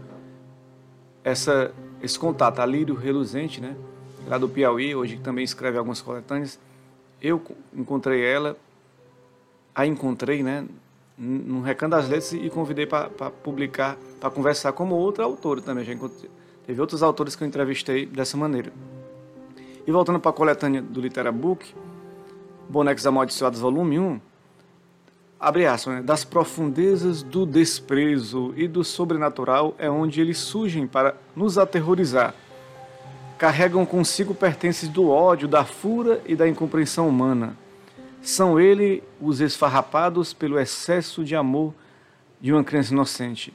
essa, 1.24 1.72
esse 2.02 2.18
contato. 2.18 2.60
A 2.60 2.66
Lírio 2.66 2.96
Reluzente, 2.96 3.60
né? 3.60 3.76
lá 4.28 4.38
do 4.38 4.50
Piauí, 4.50 4.96
hoje 4.96 5.18
também 5.18 5.44
escreve 5.44 5.78
algumas 5.78 6.02
coletâneas. 6.02 6.60
Eu 7.22 7.42
encontrei 7.74 8.24
ela, 8.24 8.58
a 9.74 9.86
encontrei, 9.86 10.44
né? 10.44 10.66
No 11.18 11.62
Recanto 11.62 11.96
das 11.96 12.08
Letras 12.08 12.34
e 12.34 12.50
convidei 12.50 12.86
para 12.86 13.10
publicar, 13.44 13.98
para 14.20 14.30
conversar 14.30 14.72
como 14.74 14.96
outra 14.96 15.24
autora 15.24 15.62
também. 15.62 15.84
Já 15.84 15.94
encontrei, 15.94 16.30
teve 16.68 16.82
outros 16.82 17.02
autores 17.02 17.34
que 17.34 17.44
eu 17.44 17.48
entrevistei 17.48 18.06
dessa 18.06 18.36
maneira. 18.36 18.74
E 19.88 19.92
voltando 19.92 20.20
para 20.20 20.32
a 20.32 20.34
coletânea 20.34 20.82
do 20.82 21.00
Literabook, 21.00 21.74
Bonecos 22.68 23.08
Amaldiçoados, 23.08 23.62
volume 23.62 23.98
1, 23.98 24.20
abre 25.40 25.66
aspas, 25.66 25.96
né? 25.96 26.02
das 26.02 26.26
profundezas 26.26 27.24
do 27.24 27.46
desprezo 27.46 28.54
e 28.58 28.68
do 28.68 28.84
sobrenatural 28.84 29.74
é 29.78 29.90
onde 29.90 30.20
eles 30.20 30.40
surgem 30.40 30.86
para 30.86 31.16
nos 31.34 31.58
aterrorizar. 31.58 32.36
Carregam 33.38 33.86
consigo 33.86 34.36
pertences 34.36 34.90
do 34.90 35.10
ódio, 35.10 35.48
da 35.48 35.64
fúria 35.64 36.22
e 36.26 36.36
da 36.36 36.50
incompreensão 36.50 37.08
humana. 37.08 37.56
São 38.22 38.60
ele 38.60 39.02
os 39.22 39.40
esfarrapados 39.40 40.34
pelo 40.34 40.60
excesso 40.60 41.24
de 41.24 41.34
amor 41.34 41.74
de 42.42 42.52
uma 42.52 42.64
criança 42.64 42.92
inocente. 42.92 43.54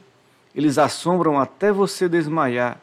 Eles 0.55 0.79
assombram 0.79 1.37
até 1.37 1.71
você 1.71 2.09
desmaiar 2.09 2.81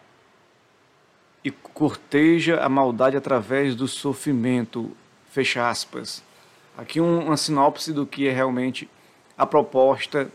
e 1.44 1.50
corteja 1.50 2.60
a 2.60 2.68
maldade 2.68 3.16
através 3.16 3.74
do 3.74 3.88
sofrimento. 3.88 4.90
Fecha 5.30 5.68
aspas. 5.68 6.22
Aqui 6.76 7.00
um, 7.00 7.26
uma 7.26 7.36
sinopse 7.36 7.92
do 7.92 8.06
que 8.06 8.26
é 8.28 8.32
realmente 8.32 8.88
a 9.36 9.46
proposta 9.46 10.30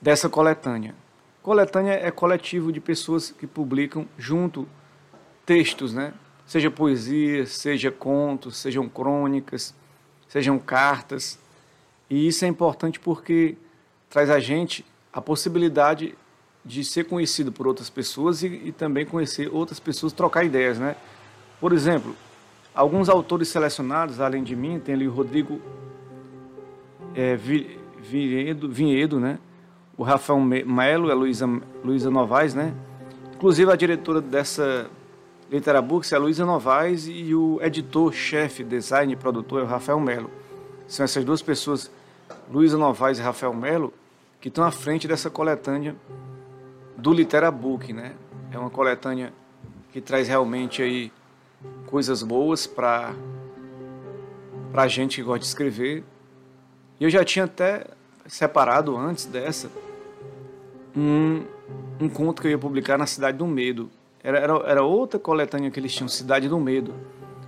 dessa 0.00 0.28
coletânea. 0.28 0.94
Coletânea 1.42 1.94
é 1.94 2.10
coletivo 2.10 2.72
de 2.72 2.80
pessoas 2.80 3.30
que 3.30 3.46
publicam 3.46 4.06
junto 4.18 4.68
textos, 5.46 5.94
né? 5.94 6.12
Seja 6.46 6.70
poesia, 6.70 7.46
seja 7.46 7.90
contos, 7.90 8.56
sejam 8.56 8.88
crônicas, 8.88 9.74
sejam 10.28 10.58
cartas. 10.58 11.38
E 12.08 12.26
isso 12.26 12.44
é 12.44 12.48
importante 12.48 12.98
porque 12.98 13.56
traz 14.08 14.30
a 14.30 14.40
gente 14.40 14.84
a 15.12 15.20
possibilidade 15.20 16.14
de 16.64 16.84
ser 16.84 17.04
conhecido 17.04 17.50
por 17.50 17.66
outras 17.66 17.88
pessoas 17.88 18.42
e, 18.42 18.46
e 18.46 18.72
também 18.72 19.06
conhecer 19.06 19.48
outras 19.52 19.80
pessoas, 19.80 20.12
trocar 20.12 20.44
ideias, 20.44 20.78
né? 20.78 20.96
Por 21.60 21.72
exemplo, 21.72 22.14
Alguns 22.78 23.08
autores 23.08 23.48
selecionados, 23.48 24.20
além 24.20 24.44
de 24.44 24.54
mim, 24.54 24.78
tem 24.78 24.94
ali 24.94 25.08
o 25.08 25.10
Rodrigo 25.10 25.60
é, 27.12 27.36
Vinhedo, 27.36 28.68
Vinhedo, 28.68 29.18
né? 29.18 29.36
o 29.96 30.04
Rafael 30.04 30.38
Melo, 30.38 31.10
a 31.10 31.14
Luísa, 31.14 31.44
Luísa 31.84 32.08
Novaes, 32.08 32.54
né? 32.54 32.72
Inclusive 33.34 33.72
a 33.72 33.74
diretora 33.74 34.20
dessa 34.20 34.88
Literabooks 35.50 36.12
é 36.12 36.14
a 36.14 36.20
Luísa 36.20 36.46
Novaes 36.46 37.08
e 37.08 37.34
o 37.34 37.58
editor-chefe, 37.60 38.62
design 38.62 39.12
e 39.12 39.16
produtor 39.16 39.60
é 39.60 39.64
o 39.64 39.66
Rafael 39.66 39.98
Melo. 39.98 40.30
São 40.86 41.02
essas 41.02 41.24
duas 41.24 41.42
pessoas, 41.42 41.90
Luísa 42.48 42.78
Novaes 42.78 43.18
e 43.18 43.22
Rafael 43.22 43.52
Melo, 43.52 43.92
que 44.40 44.46
estão 44.46 44.62
à 44.62 44.70
frente 44.70 45.08
dessa 45.08 45.28
coletânea 45.28 45.96
do 46.98 47.12
Literabook, 47.12 47.92
né? 47.92 48.14
É 48.50 48.58
uma 48.58 48.68
coletânea 48.68 49.32
que 49.92 50.00
traz 50.00 50.26
realmente 50.26 50.82
aí 50.82 51.12
coisas 51.86 52.24
boas 52.24 52.66
para 52.66 53.14
a 54.74 54.88
gente 54.88 55.16
que 55.16 55.22
gosta 55.22 55.38
de 55.38 55.46
escrever. 55.46 56.02
E 56.98 57.04
eu 57.04 57.10
já 57.10 57.24
tinha 57.24 57.44
até 57.44 57.86
separado 58.26 58.96
antes 58.96 59.26
dessa 59.26 59.70
um, 60.94 61.44
um 62.00 62.08
conto 62.08 62.42
que 62.42 62.48
eu 62.48 62.50
ia 62.50 62.58
publicar 62.58 62.98
na 62.98 63.06
Cidade 63.06 63.38
do 63.38 63.46
Medo. 63.46 63.88
Era, 64.20 64.38
era, 64.38 64.52
era 64.66 64.82
outra 64.82 65.20
coletânea 65.20 65.70
que 65.70 65.78
eles 65.78 65.94
tinham, 65.94 66.08
Cidade 66.08 66.48
do 66.48 66.58
Medo, 66.58 66.92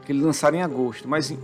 que 0.07 0.13
eles 0.13 0.23
lançaram 0.23 0.59
em 0.59 0.63
agosto. 0.63 1.09
Mas 1.09 1.37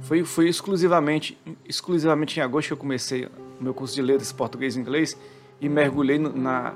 foi, 0.00 0.24
foi 0.24 0.48
exclusivamente, 0.48 1.38
exclusivamente 1.64 2.40
em 2.40 2.42
agosto 2.42 2.68
que 2.68 2.72
eu 2.72 2.76
comecei 2.76 3.26
o 3.26 3.62
meu 3.62 3.72
curso 3.72 3.94
de 3.94 4.02
letras 4.02 4.32
português 4.32 4.74
e 4.74 4.80
inglês 4.80 5.16
e 5.60 5.68
mergulhei 5.68 6.18
na, 6.18 6.74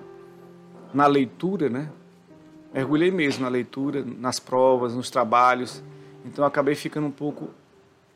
na 0.93 1.07
leitura, 1.07 1.69
né? 1.69 1.91
mergulhei 2.73 3.11
mesmo 3.11 3.43
na 3.43 3.49
leitura, 3.49 4.05
nas 4.05 4.39
provas, 4.39 4.95
nos 4.95 5.11
trabalhos. 5.11 5.83
Então 6.25 6.45
acabei 6.45 6.75
ficando 6.75 7.07
um 7.07 7.11
pouco 7.11 7.51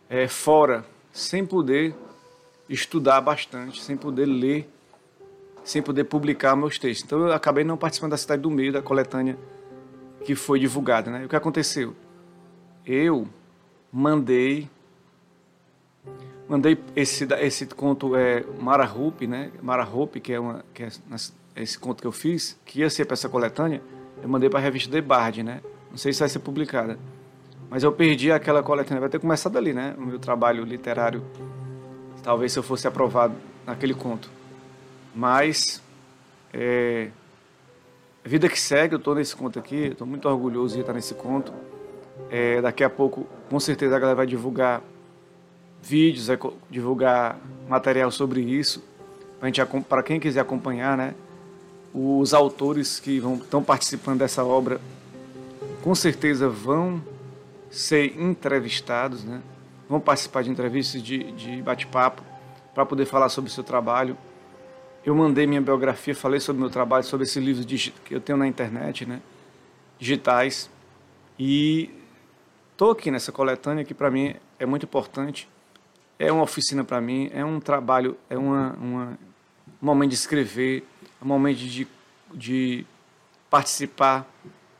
é, 0.08 0.28
fora, 0.28 0.84
sem 1.12 1.44
poder 1.44 1.94
estudar 2.68 3.20
bastante, 3.20 3.82
sem 3.82 3.96
poder 3.96 4.26
ler, 4.26 4.68
sem 5.62 5.82
poder 5.82 6.04
publicar 6.04 6.56
meus 6.56 6.78
textos. 6.78 7.04
Então 7.04 7.18
eu 7.20 7.32
acabei 7.32 7.64
não 7.64 7.76
participando 7.76 8.10
da 8.12 8.16
Cidade 8.16 8.42
do 8.42 8.50
Meio, 8.50 8.72
da 8.72 8.82
coletânea 8.82 9.37
que 10.24 10.34
foi 10.34 10.58
divulgada. 10.58 11.10
Né? 11.10 11.22
E 11.22 11.26
o 11.26 11.28
que 11.28 11.37
aconteceu? 11.37 11.94
Eu 12.84 13.28
mandei 13.92 14.68
mandei 16.46 16.78
esse 16.94 17.26
esse 17.40 17.66
conto 17.66 18.14
é 18.14 18.44
Mara 18.60 18.84
Hope, 18.84 19.26
né? 19.26 19.50
Mara 19.62 19.84
Hope, 19.84 20.20
que 20.20 20.32
é 20.32 20.38
uma 20.38 20.64
que 20.74 20.82
é 20.82 20.88
esse 21.62 21.78
conto 21.78 22.00
que 22.00 22.06
eu 22.06 22.12
fiz, 22.12 22.58
que 22.64 22.80
ia 22.80 22.90
ser 22.90 23.04
para 23.04 23.14
essa 23.14 23.28
coletânea 23.28 23.80
eu 24.24 24.28
mandei 24.28 24.48
para 24.48 24.58
a 24.58 24.62
revista 24.62 24.90
The 24.90 25.02
Bard, 25.02 25.42
né? 25.42 25.60
Não 25.90 25.98
sei 25.98 26.10
se 26.10 26.20
vai 26.20 26.28
ser 26.30 26.38
publicada. 26.38 26.98
Mas 27.68 27.82
eu 27.82 27.92
perdi 27.92 28.32
aquela 28.32 28.62
coletânea. 28.62 28.98
Vai 28.98 29.10
ter 29.10 29.18
começado 29.18 29.58
ali, 29.58 29.74
né? 29.74 29.94
O 29.98 30.00
meu 30.00 30.18
trabalho 30.18 30.64
literário. 30.64 31.22
Talvez 32.22 32.52
se 32.52 32.58
eu 32.58 32.62
fosse 32.62 32.88
aprovado 32.88 33.34
naquele 33.66 33.92
conto. 33.92 34.30
Mas. 35.14 35.82
É, 36.54 37.10
vida 38.24 38.48
que 38.48 38.58
segue, 38.58 38.94
eu 38.94 38.98
estou 38.98 39.14
nesse 39.14 39.36
conto 39.36 39.58
aqui. 39.58 39.88
Estou 39.88 40.06
muito 40.06 40.26
orgulhoso 40.26 40.74
de 40.74 40.80
estar 40.80 40.94
nesse 40.94 41.12
conto. 41.12 41.52
É, 42.30 42.62
daqui 42.62 42.82
a 42.82 42.88
pouco, 42.88 43.26
com 43.50 43.60
certeza, 43.60 43.94
a 43.94 43.98
galera 43.98 44.16
vai 44.16 44.26
divulgar 44.26 44.80
vídeos, 45.82 46.28
vai 46.28 46.38
divulgar 46.70 47.38
material 47.68 48.10
sobre 48.10 48.40
isso. 48.40 48.82
Para 49.86 50.02
quem 50.02 50.18
quiser 50.18 50.40
acompanhar, 50.40 50.96
né? 50.96 51.14
Os 51.94 52.35
autores 52.35 52.98
que 52.98 53.20
vão, 53.20 53.37
estão 53.37 53.62
participando 53.62 54.18
dessa 54.18 54.44
obra 54.44 54.80
com 55.83 55.94
certeza 55.94 56.48
vão 56.48 57.00
ser 57.70 58.18
entrevistados, 58.20 59.22
né? 59.22 59.40
vão 59.88 60.00
participar 60.00 60.42
de 60.42 60.50
entrevistas 60.50 61.02
de, 61.02 61.30
de 61.33 61.62
bate-papo 61.62 62.22
para 62.74 62.85
poder 62.85 63.04
falar 63.04 63.28
sobre 63.28 63.50
o 63.50 63.52
seu 63.52 63.62
trabalho. 63.62 64.16
eu 65.04 65.14
mandei 65.14 65.46
minha 65.46 65.61
biografia, 65.61 66.14
falei 66.14 66.40
sobre 66.40 66.61
meu 66.61 66.70
trabalho, 66.70 67.04
sobre 67.04 67.24
esses 67.24 67.37
livros 67.37 67.66
que 68.04 68.14
eu 68.14 68.20
tenho 68.20 68.38
na 68.38 68.48
internet, 68.48 69.07
né? 69.07 69.20
Digitais. 69.98 70.70
E 71.38 71.90
estou 72.72 72.90
aqui 72.90 73.11
nessa 73.11 73.30
coletânea 73.30 73.85
que 73.85 73.94
para 73.94 74.11
mim 74.11 74.35
é 74.59 74.66
muito 74.66 74.85
importante. 74.85 75.48
É 76.18 76.33
uma 76.33 76.42
oficina 76.42 76.83
para 76.83 77.00
mim, 77.00 77.30
é 77.33 77.44
um 77.44 77.61
trabalho, 77.61 78.16
é 78.30 78.38
uma, 78.38 78.72
uma, 78.80 79.18
um 79.83 79.87
momento 79.87 80.11
de 80.11 80.16
escrever, 80.16 80.85
um 81.24 81.28
momento 81.28 81.58
de, 81.58 81.88
de 82.32 82.87
participar 83.48 84.28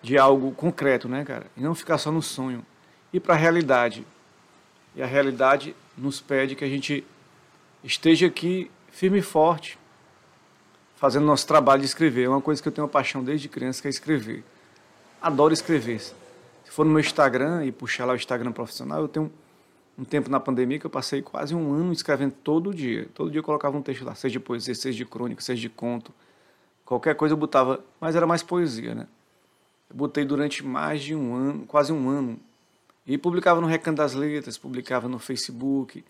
de 0.03 0.19
algo 0.19 0.53
concreto, 0.53 1.09
né, 1.09 1.25
cara? 1.25 1.47
E 1.57 1.63
não 1.63 1.75
ficar 1.75 1.97
só 1.97 2.13
no 2.13 2.21
sonho. 2.21 2.65
E 3.13 3.19
para 3.19 3.35
a 3.35 3.37
realidade. 3.37 4.07
E 4.95 5.03
a 5.03 5.07
realidade 5.07 5.75
nos 5.97 6.21
pede 6.21 6.55
que 6.55 6.65
a 6.65 6.69
gente 6.69 7.05
esteja 7.83 8.27
aqui 8.27 8.71
firme 8.91 9.19
e 9.19 9.23
forte, 9.23 9.79
fazendo 10.97 11.25
nosso 11.25 11.47
trabalho 11.47 11.81
de 11.81 11.87
escrever. 11.87 12.25
É 12.25 12.29
uma 12.29 12.41
coisa 12.41 12.63
que 12.63 12.69
eu 12.69 12.73
tenho 12.73 12.87
uma 12.87 12.91
paixão 12.91 13.25
desde 13.25 13.49
criança, 13.49 13.81
que 13.81 13.89
é 13.89 13.91
escrever. 13.91 14.45
Adoro 15.21 15.55
escrever. 15.55 16.01
Se 16.01 16.15
for 16.71 16.85
no 16.85 16.91
meu 16.91 17.01
Instagram 17.01 17.65
e 17.65 17.73
puxar 17.73 18.05
lá 18.05 18.13
o 18.13 18.17
Instagram 18.17 18.53
profissional, 18.53 19.01
eu 19.01 19.09
tenho 19.09 19.33
um 19.99 20.05
tempo 20.05 20.29
na 20.29 20.41
pandemia 20.41 20.79
que 20.79 20.87
eu 20.87 20.91
passei 20.91 21.23
quase 21.23 21.55
um 21.55 21.73
ano 21.73 21.93
escrevendo 21.93 22.33
todo 22.33 22.75
dia. 22.75 23.09
Todo 23.15 23.31
dia 23.31 23.39
eu 23.39 23.45
colocava 23.45 23.77
um 23.77 23.83
texto 23.83 24.05
lá, 24.05 24.15
seja 24.15 24.33
de 24.33 24.41
poesia, 24.41 24.75
seja 24.75 24.97
de 24.97 25.05
crônica, 25.05 25.41
seja 25.41 25.61
de 25.61 25.69
conto. 25.69 26.13
Qualquer 26.85 27.15
coisa 27.15 27.33
eu 27.33 27.39
botava, 27.39 27.83
mas 28.01 28.15
era 28.15 28.27
mais 28.27 28.43
poesia, 28.43 28.95
né? 28.95 29.07
Eu 29.89 29.97
botei 29.97 30.25
durante 30.25 30.65
mais 30.65 31.03
de 31.03 31.15
um 31.15 31.35
ano, 31.35 31.67
quase 31.67 31.93
um 31.93 32.09
ano. 32.09 32.39
E 33.07 33.17
publicava 33.17 33.61
no 33.61 33.67
Recanto 33.67 33.99
das 33.99 34.15
Letras, 34.15 34.59
publicava 34.59 35.09
no 35.09 35.19
Facebook, 35.19 36.05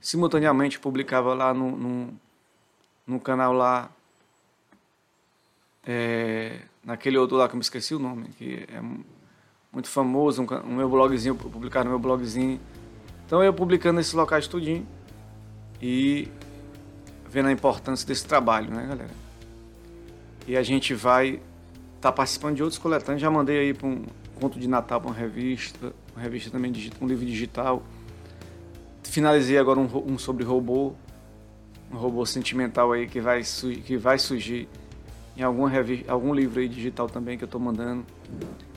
simultaneamente 0.00 0.78
publicava 0.78 1.34
lá 1.34 1.52
no, 1.52 1.76
no, 1.76 2.20
no 3.06 3.20
canal 3.20 3.52
lá, 3.52 3.90
é, 5.86 6.60
naquele 6.84 7.18
outro 7.18 7.36
lá 7.36 7.48
que 7.48 7.54
eu 7.54 7.58
me 7.58 7.62
esqueci 7.62 7.94
o 7.94 7.98
nome, 7.98 8.28
que 8.30 8.66
é 8.68 8.80
muito 9.72 9.88
famoso, 9.88 10.42
um, 10.42 10.70
um 10.70 10.76
meu 10.76 10.88
blogzinho, 10.88 11.34
publicar 11.34 11.84
no 11.84 11.90
meu 11.90 11.98
blogzinho. 11.98 12.60
Então 13.26 13.42
eu 13.42 13.52
publicando 13.52 14.00
esses 14.00 14.12
locais 14.12 14.46
tudinho 14.46 14.86
e 15.82 16.28
vendo 17.28 17.48
a 17.48 17.52
importância 17.52 18.06
desse 18.06 18.26
trabalho, 18.26 18.70
né, 18.70 18.86
galera? 18.86 19.25
E 20.46 20.56
a 20.56 20.62
gente 20.62 20.94
vai 20.94 21.28
estar 21.28 21.42
tá 22.00 22.12
participando 22.12 22.56
de 22.56 22.62
outros 22.62 22.78
coletâneos. 22.78 23.20
Já 23.20 23.30
mandei 23.30 23.58
aí 23.58 23.74
para 23.74 23.86
um 23.88 24.04
conto 24.40 24.58
de 24.58 24.68
Natal 24.68 25.00
para 25.00 25.10
uma 25.10 25.16
revista, 25.16 25.92
uma 26.14 26.22
revista 26.22 26.50
também, 26.50 26.72
um 27.00 27.06
livro 27.06 27.24
digital. 27.24 27.82
Finalizei 29.02 29.58
agora 29.58 29.80
um, 29.80 30.12
um 30.12 30.18
sobre 30.18 30.44
robô, 30.44 30.92
um 31.90 31.96
robô 31.96 32.24
sentimental 32.26 32.92
aí 32.92 33.08
que 33.08 33.20
vai, 33.20 33.42
que 33.84 33.96
vai 33.96 34.18
surgir 34.18 34.68
em 35.36 35.42
alguma 35.42 35.68
revista, 35.68 36.12
algum 36.12 36.34
livro 36.34 36.60
aí 36.60 36.68
digital 36.68 37.08
também 37.08 37.36
que 37.36 37.44
eu 37.44 37.46
estou 37.46 37.60
mandando. 37.60 38.04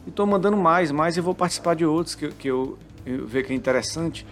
E 0.05 0.09
estou 0.09 0.25
mandando 0.25 0.57
mais, 0.57 0.91
mais 0.91 1.17
e 1.17 1.21
vou 1.21 1.35
participar 1.35 1.75
de 1.75 1.85
outros 1.85 2.15
que, 2.15 2.29
que 2.29 2.47
eu, 2.47 2.77
eu 3.05 3.27
vejo 3.27 3.47
que 3.47 3.53
é 3.53 3.55
interessante 3.55 4.25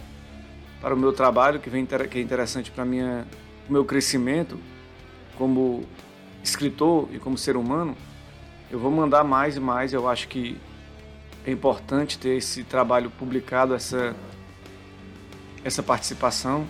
para 0.82 0.93
o 0.93 0.97
meu 0.97 1.13
trabalho, 1.13 1.60
que, 1.60 1.69
vem, 1.69 1.86
que 1.86 2.17
é 2.17 2.21
interessante 2.21 2.71
para 2.71 2.84
o 2.84 3.26
meu 3.69 3.86
crescimento 3.86 4.58
como 5.38 5.84
escritor 6.47 7.07
e 7.12 7.19
como 7.19 7.38
ser 7.38 7.55
humano. 7.55 7.95
Eu 8.69 8.79
vou 8.79 8.91
mandar 8.91 9.23
mais 9.23 9.55
e 9.55 9.60
mais. 9.60 9.93
Eu 9.93 10.07
acho 10.07 10.27
que 10.27 10.57
é 11.45 11.51
importante 11.51 12.17
ter 12.17 12.38
esse 12.38 12.63
trabalho 12.63 13.10
publicado, 13.10 13.73
essa, 13.73 14.15
essa 15.63 15.81
participação. 15.83 16.67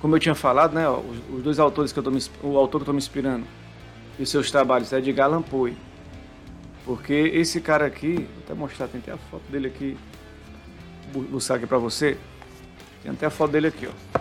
Como 0.00 0.14
eu 0.14 0.20
tinha 0.20 0.34
falado, 0.34 0.74
né, 0.74 0.88
os, 0.88 1.42
dois 1.42 1.58
autores 1.58 1.92
que 1.92 1.98
eu 1.98 2.02
tô 2.02 2.10
me, 2.10 2.20
o 2.42 2.56
autor 2.56 2.80
que 2.80 2.82
eu 2.82 2.84
estou 2.84 2.94
me 2.94 2.98
inspirando 2.98 3.46
e 4.18 4.22
os 4.22 4.30
seus 4.30 4.50
trabalhos 4.50 4.92
é 4.92 5.00
de 5.00 5.12
Galan 5.12 5.42
Poe. 5.42 5.76
Porque 6.84 7.12
esse 7.12 7.60
cara 7.60 7.86
aqui, 7.86 8.14
vou 8.14 8.44
até 8.44 8.54
mostrar, 8.54 8.88
tem 8.88 9.00
até 9.00 9.12
a 9.12 9.16
foto 9.16 9.42
dele 9.50 9.66
aqui, 9.66 9.96
vou 11.12 11.22
buscar 11.22 11.56
aqui 11.56 11.66
para 11.66 11.78
você. 11.78 12.16
Tem 13.02 13.12
até 13.12 13.26
a 13.26 13.30
foto 13.30 13.50
dele 13.50 13.68
aqui, 13.68 13.86
ó. 13.86 14.20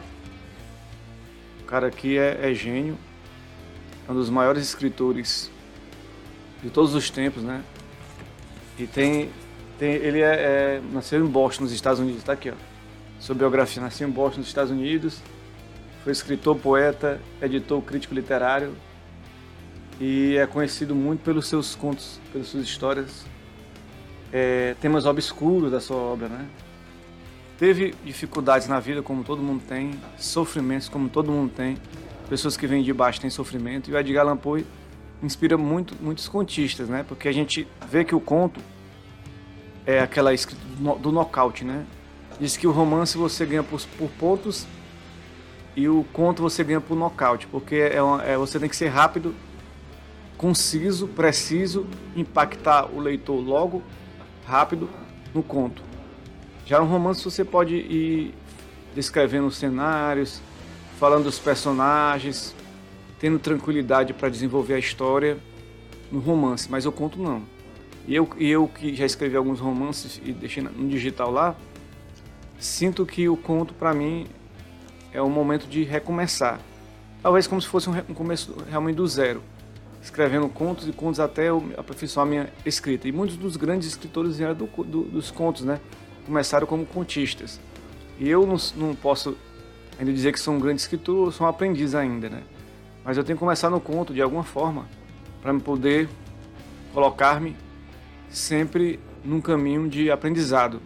O 1.61 1.65
cara 1.65 1.87
aqui 1.87 2.17
é, 2.17 2.49
é 2.49 2.53
gênio, 2.53 2.97
um 4.09 4.13
dos 4.13 4.29
maiores 4.29 4.63
escritores 4.63 5.51
de 6.63 6.69
todos 6.69 6.95
os 6.95 7.09
tempos, 7.09 7.43
né? 7.43 7.63
E 8.77 8.87
tem, 8.87 9.29
tem 9.77 9.93
ele 9.93 10.21
é, 10.21 10.33
é, 10.33 10.81
nasceu 10.91 11.23
em 11.23 11.27
Boston, 11.27 11.63
nos 11.63 11.71
Estados 11.71 11.99
Unidos, 11.99 12.23
tá 12.23 12.33
aqui, 12.33 12.49
ó. 12.49 12.53
Sua 13.19 13.35
biografia, 13.35 13.81
nasceu 13.81 14.07
em 14.07 14.11
Boston, 14.11 14.39
nos 14.39 14.47
Estados 14.47 14.71
Unidos, 14.71 15.21
foi 16.03 16.11
escritor, 16.11 16.55
poeta, 16.57 17.19
editor, 17.41 17.81
crítico 17.81 18.13
literário, 18.13 18.73
e 19.99 20.37
é 20.37 20.45
conhecido 20.45 20.93
muito 20.93 21.21
pelos 21.21 21.47
seus 21.47 21.75
contos, 21.75 22.19
pelas 22.31 22.47
suas 22.47 22.63
histórias, 22.63 23.25
é, 24.31 24.75
temas 24.79 25.05
obscuros 25.05 25.71
da 25.71 25.79
sua 25.79 25.97
obra, 25.97 26.27
né? 26.27 26.47
Teve 27.57 27.95
dificuldades 28.05 28.67
na 28.67 28.79
vida, 28.79 29.01
como 29.01 29.23
todo 29.23 29.41
mundo 29.41 29.63
tem, 29.67 29.99
sofrimentos, 30.17 30.87
como 30.87 31.09
todo 31.09 31.31
mundo 31.31 31.51
tem, 31.55 31.75
pessoas 32.27 32.57
que 32.57 32.67
vêm 32.67 32.83
de 32.83 32.93
baixo 32.93 33.19
têm 33.19 33.29
sofrimento, 33.29 33.89
e 33.89 33.93
o 33.93 33.97
Edgar 33.97 34.25
Allan 34.25 34.37
Poe 34.37 34.65
inspira 35.21 35.57
muito, 35.57 35.95
muitos 36.01 36.27
contistas, 36.27 36.87
né? 36.89 37.03
Porque 37.07 37.27
a 37.27 37.31
gente 37.31 37.67
vê 37.89 38.03
que 38.03 38.13
o 38.13 38.19
conto 38.19 38.59
é 39.85 39.99
aquela 39.99 40.33
escrita 40.33 40.61
do 40.99 41.11
nocaute, 41.11 41.63
né? 41.63 41.85
Diz 42.39 42.55
que 42.55 42.67
o 42.67 42.71
romance 42.71 43.17
você 43.17 43.45
ganha 43.45 43.63
por, 43.63 43.81
por 43.97 44.09
pontos 44.11 44.67
e 45.75 45.87
o 45.87 46.05
conto 46.13 46.41
você 46.41 46.63
ganha 46.63 46.81
por 46.81 46.95
nocaute, 46.95 47.47
porque 47.47 47.75
é, 47.75 48.01
uma, 48.01 48.23
é 48.23 48.37
você 48.37 48.59
tem 48.59 48.69
que 48.69 48.75
ser 48.75 48.89
rápido 48.89 49.33
conciso, 50.37 51.07
preciso, 51.07 51.87
impactar 52.15 52.85
o 52.93 52.99
leitor 52.99 53.39
logo, 53.39 53.81
rápido, 54.45 54.87
no 55.33 55.41
conto. 55.41 55.81
Já 56.65 56.79
no 56.79 56.85
romance 56.85 57.23
você 57.23 57.43
pode 57.43 57.75
ir 57.75 58.35
descrevendo 58.93 59.47
os 59.47 59.57
cenários, 59.57 60.41
falando 60.97 61.25
dos 61.25 61.39
personagens, 61.39 62.55
tendo 63.19 63.39
tranquilidade 63.39 64.13
para 64.13 64.29
desenvolver 64.29 64.73
a 64.73 64.79
história 64.79 65.37
no 66.11 66.19
romance, 66.19 66.69
mas 66.69 66.85
eu 66.85 66.91
conto 66.91 67.21
não. 67.21 67.43
E 68.07 68.15
eu, 68.15 68.27
eu 68.39 68.67
que 68.67 68.95
já 68.95 69.05
escrevi 69.05 69.35
alguns 69.35 69.59
romances 69.59 70.21
e 70.23 70.31
deixei 70.31 70.63
no 70.63 70.87
digital 70.87 71.31
lá, 71.31 71.55
sinto 72.59 73.05
que 73.05 73.27
o 73.29 73.37
conto 73.37 73.73
para 73.73 73.93
mim 73.93 74.27
é 75.11 75.21
um 75.21 75.29
momento 75.29 75.67
de 75.67 75.83
recomeçar. 75.83 76.59
Talvez 77.21 77.47
como 77.47 77.61
se 77.61 77.67
fosse 77.67 77.89
um 77.89 78.13
começo 78.13 78.55
realmente 78.69 78.95
do 78.95 79.07
zero 79.07 79.41
escrevendo 80.01 80.47
contos 80.47 80.87
e 80.87 80.91
contos 80.93 81.19
até 81.19 81.49
eu 81.49 81.71
aperfeiçoar 81.77 82.25
a 82.25 82.29
minha 82.29 82.49
escrita. 82.65 83.07
E 83.07 83.11
muitos 83.11 83.35
dos 83.35 83.57
grandes 83.57 83.89
escritores 83.89 84.37
vieram 84.37 84.55
do, 84.55 84.65
do, 84.83 85.03
dos 85.03 85.31
contos, 85.31 85.63
né? 85.63 85.79
Começaram 86.25 86.65
como 86.65 86.85
contistas. 86.85 87.59
E 88.17 88.29
eu 88.29 88.45
não, 88.45 88.55
não 88.75 88.95
posso 88.95 89.37
ainda 89.99 90.11
dizer 90.11 90.31
que 90.31 90.39
sou 90.39 90.53
um 90.53 90.59
grande 90.59 90.81
escritor, 90.81 91.31
sou 91.33 91.45
um 91.45 91.49
aprendiz 91.49 91.95
ainda, 91.95 92.29
né? 92.29 92.43
Mas 93.03 93.17
eu 93.17 93.23
tenho 93.23 93.37
que 93.37 93.39
começar 93.39 93.69
no 93.69 93.79
conto 93.79 94.13
de 94.13 94.21
alguma 94.21 94.43
forma 94.43 94.85
para 95.41 95.53
me 95.53 95.61
poder 95.61 96.09
colocar-me 96.93 97.55
sempre 98.29 98.99
num 99.23 99.39
caminho 99.39 99.87
de 99.87 100.11
aprendizado. 100.11 100.81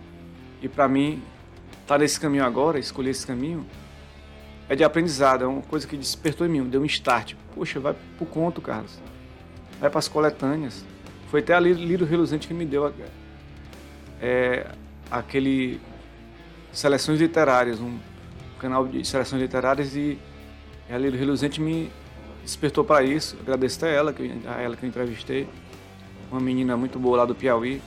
E 0.62 0.70
para 0.70 0.88
mim, 0.88 1.22
estar 1.82 1.96
tá 1.96 1.98
nesse 1.98 2.20
caminho 2.20 2.46
agora, 2.46 2.78
escolher 2.78 3.10
esse 3.10 3.26
caminho, 3.26 3.66
é 4.70 4.76
de 4.76 4.84
aprendizado, 4.84 5.44
é 5.44 5.48
uma 5.48 5.62
coisa 5.62 5.88
que 5.88 5.98
despertou 5.98 6.46
em 6.46 6.50
mim, 6.50 6.64
deu 6.64 6.82
um 6.82 6.86
start. 6.86 7.34
Poxa, 7.56 7.80
vai 7.80 7.96
pro 8.18 8.26
conto, 8.26 8.62
Carlos 8.62 9.00
vai 9.82 9.90
para 9.90 10.00
as 10.00 10.08
coletâneas. 10.08 10.86
Foi 11.30 11.40
até 11.40 11.56
a 11.56 11.60
Lírio 11.60 12.06
Reluzente 12.06 12.48
que 12.48 12.54
me 12.54 12.66
deu 12.66 12.94
é, 14.22 14.68
aquele 15.10 15.82
Seleções 16.72 17.20
Literárias, 17.20 17.80
um 17.82 17.98
canal 18.62 18.88
de 18.88 19.04
seleções 19.04 19.42
literárias 19.42 19.96
e 19.96 20.20
a 20.88 20.96
Lírio 20.96 21.18
Reluzente 21.18 21.60
me 21.60 21.92
despertou 22.44 22.84
para 22.84 23.04
isso. 23.04 23.36
Agradeço 23.42 23.78
até 23.78 23.96
ela, 23.96 24.14
a 24.48 24.62
ela 24.62 24.76
que 24.76 24.86
eu 24.86 24.90
entrevistei, 24.90 25.48
uma 26.32 26.40
menina 26.40 26.78
muito 26.78 27.00
boa 27.00 27.18
lá 27.18 27.26
do 27.26 27.34
Piauí, 27.34 27.82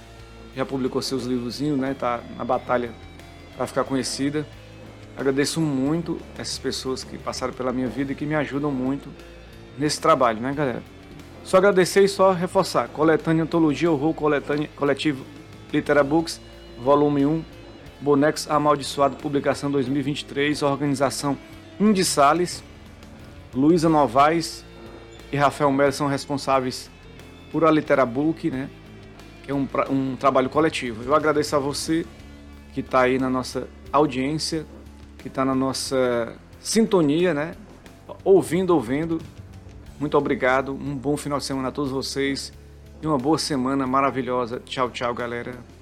já 0.57 0.67
publicou 0.67 1.01
seus 1.01 1.25
livrozinhos, 1.25 1.79
né? 1.79 1.95
Tá 1.99 2.21
na 2.37 2.45
batalha 2.45 2.91
para 3.57 3.67
ficar 3.67 3.85
conhecida. 3.85 4.45
Agradeço 5.17 5.61
muito 5.61 6.19
essas 6.37 6.59
pessoas 6.59 7.05
que 7.05 7.17
passaram 7.17 7.53
pela 7.53 7.73
minha 7.73 7.87
vida 7.87 8.11
e 8.11 8.15
que 8.17 8.27
me 8.27 8.35
ajudam 8.35 8.71
muito 8.71 9.09
nesse 9.79 10.01
trabalho, 10.01 10.41
né, 10.41 10.53
galera? 10.53 10.83
Só 11.45 11.59
agradecer 11.59 12.03
e 12.03 12.09
só 12.09 12.33
reforçar. 12.33 12.89
Coletânea 12.89 13.45
Antologia 13.45 13.91
Horror 13.91 14.13
Coletânea, 14.13 14.69
Coletivo 14.75 15.25
Literabooks, 15.73 16.41
volume 16.83 17.27
1, 17.27 17.45
Bonecos 18.01 18.51
Amaldiçoado, 18.51 19.17
publicação 19.17 19.71
2023, 19.71 20.63
organização 20.63 21.37
Indy 21.81 22.05
Salles, 22.05 22.63
Luísa 23.55 23.89
Novaes 23.89 24.65
e 25.33 25.37
Rafael 25.37 25.71
Melo 25.73 25.93
são 25.93 26.07
responsáveis 26.07 26.91
por 27.51 27.65
a 27.65 27.71
Literabook, 27.71 28.51
né? 28.51 28.69
Que 29.43 29.51
é 29.51 29.55
um, 29.55 29.69
um 29.91 30.17
trabalho 30.17 30.49
coletivo. 30.51 31.03
Eu 31.05 31.15
agradeço 31.15 31.55
a 31.57 31.59
você 31.59 32.05
que 32.73 32.81
está 32.81 33.03
aí 33.03 33.19
na 33.19 33.31
nossa 33.31 33.69
audiência, 33.93 34.67
que 35.19 35.29
está 35.29 35.45
na 35.45 35.55
nossa 35.55 36.37
sintonia, 36.61 37.33
né? 37.33 37.55
Ouvindo, 38.25 38.75
ouvindo 38.75 39.19
Muito 39.99 40.19
obrigado, 40.19 40.73
um 40.73 40.97
bom 40.97 41.17
final 41.17 41.39
de 41.39 41.45
semana 41.45 41.69
a 41.69 41.73
todos 41.73 41.91
vocês 41.91 42.53
e 43.01 43.07
uma 43.07 43.19
boa 43.19 43.39
semana 43.39 43.87
maravilhosa. 43.87 44.61
Tchau, 44.65 44.91
tchau, 44.91 45.15
galera. 45.15 45.74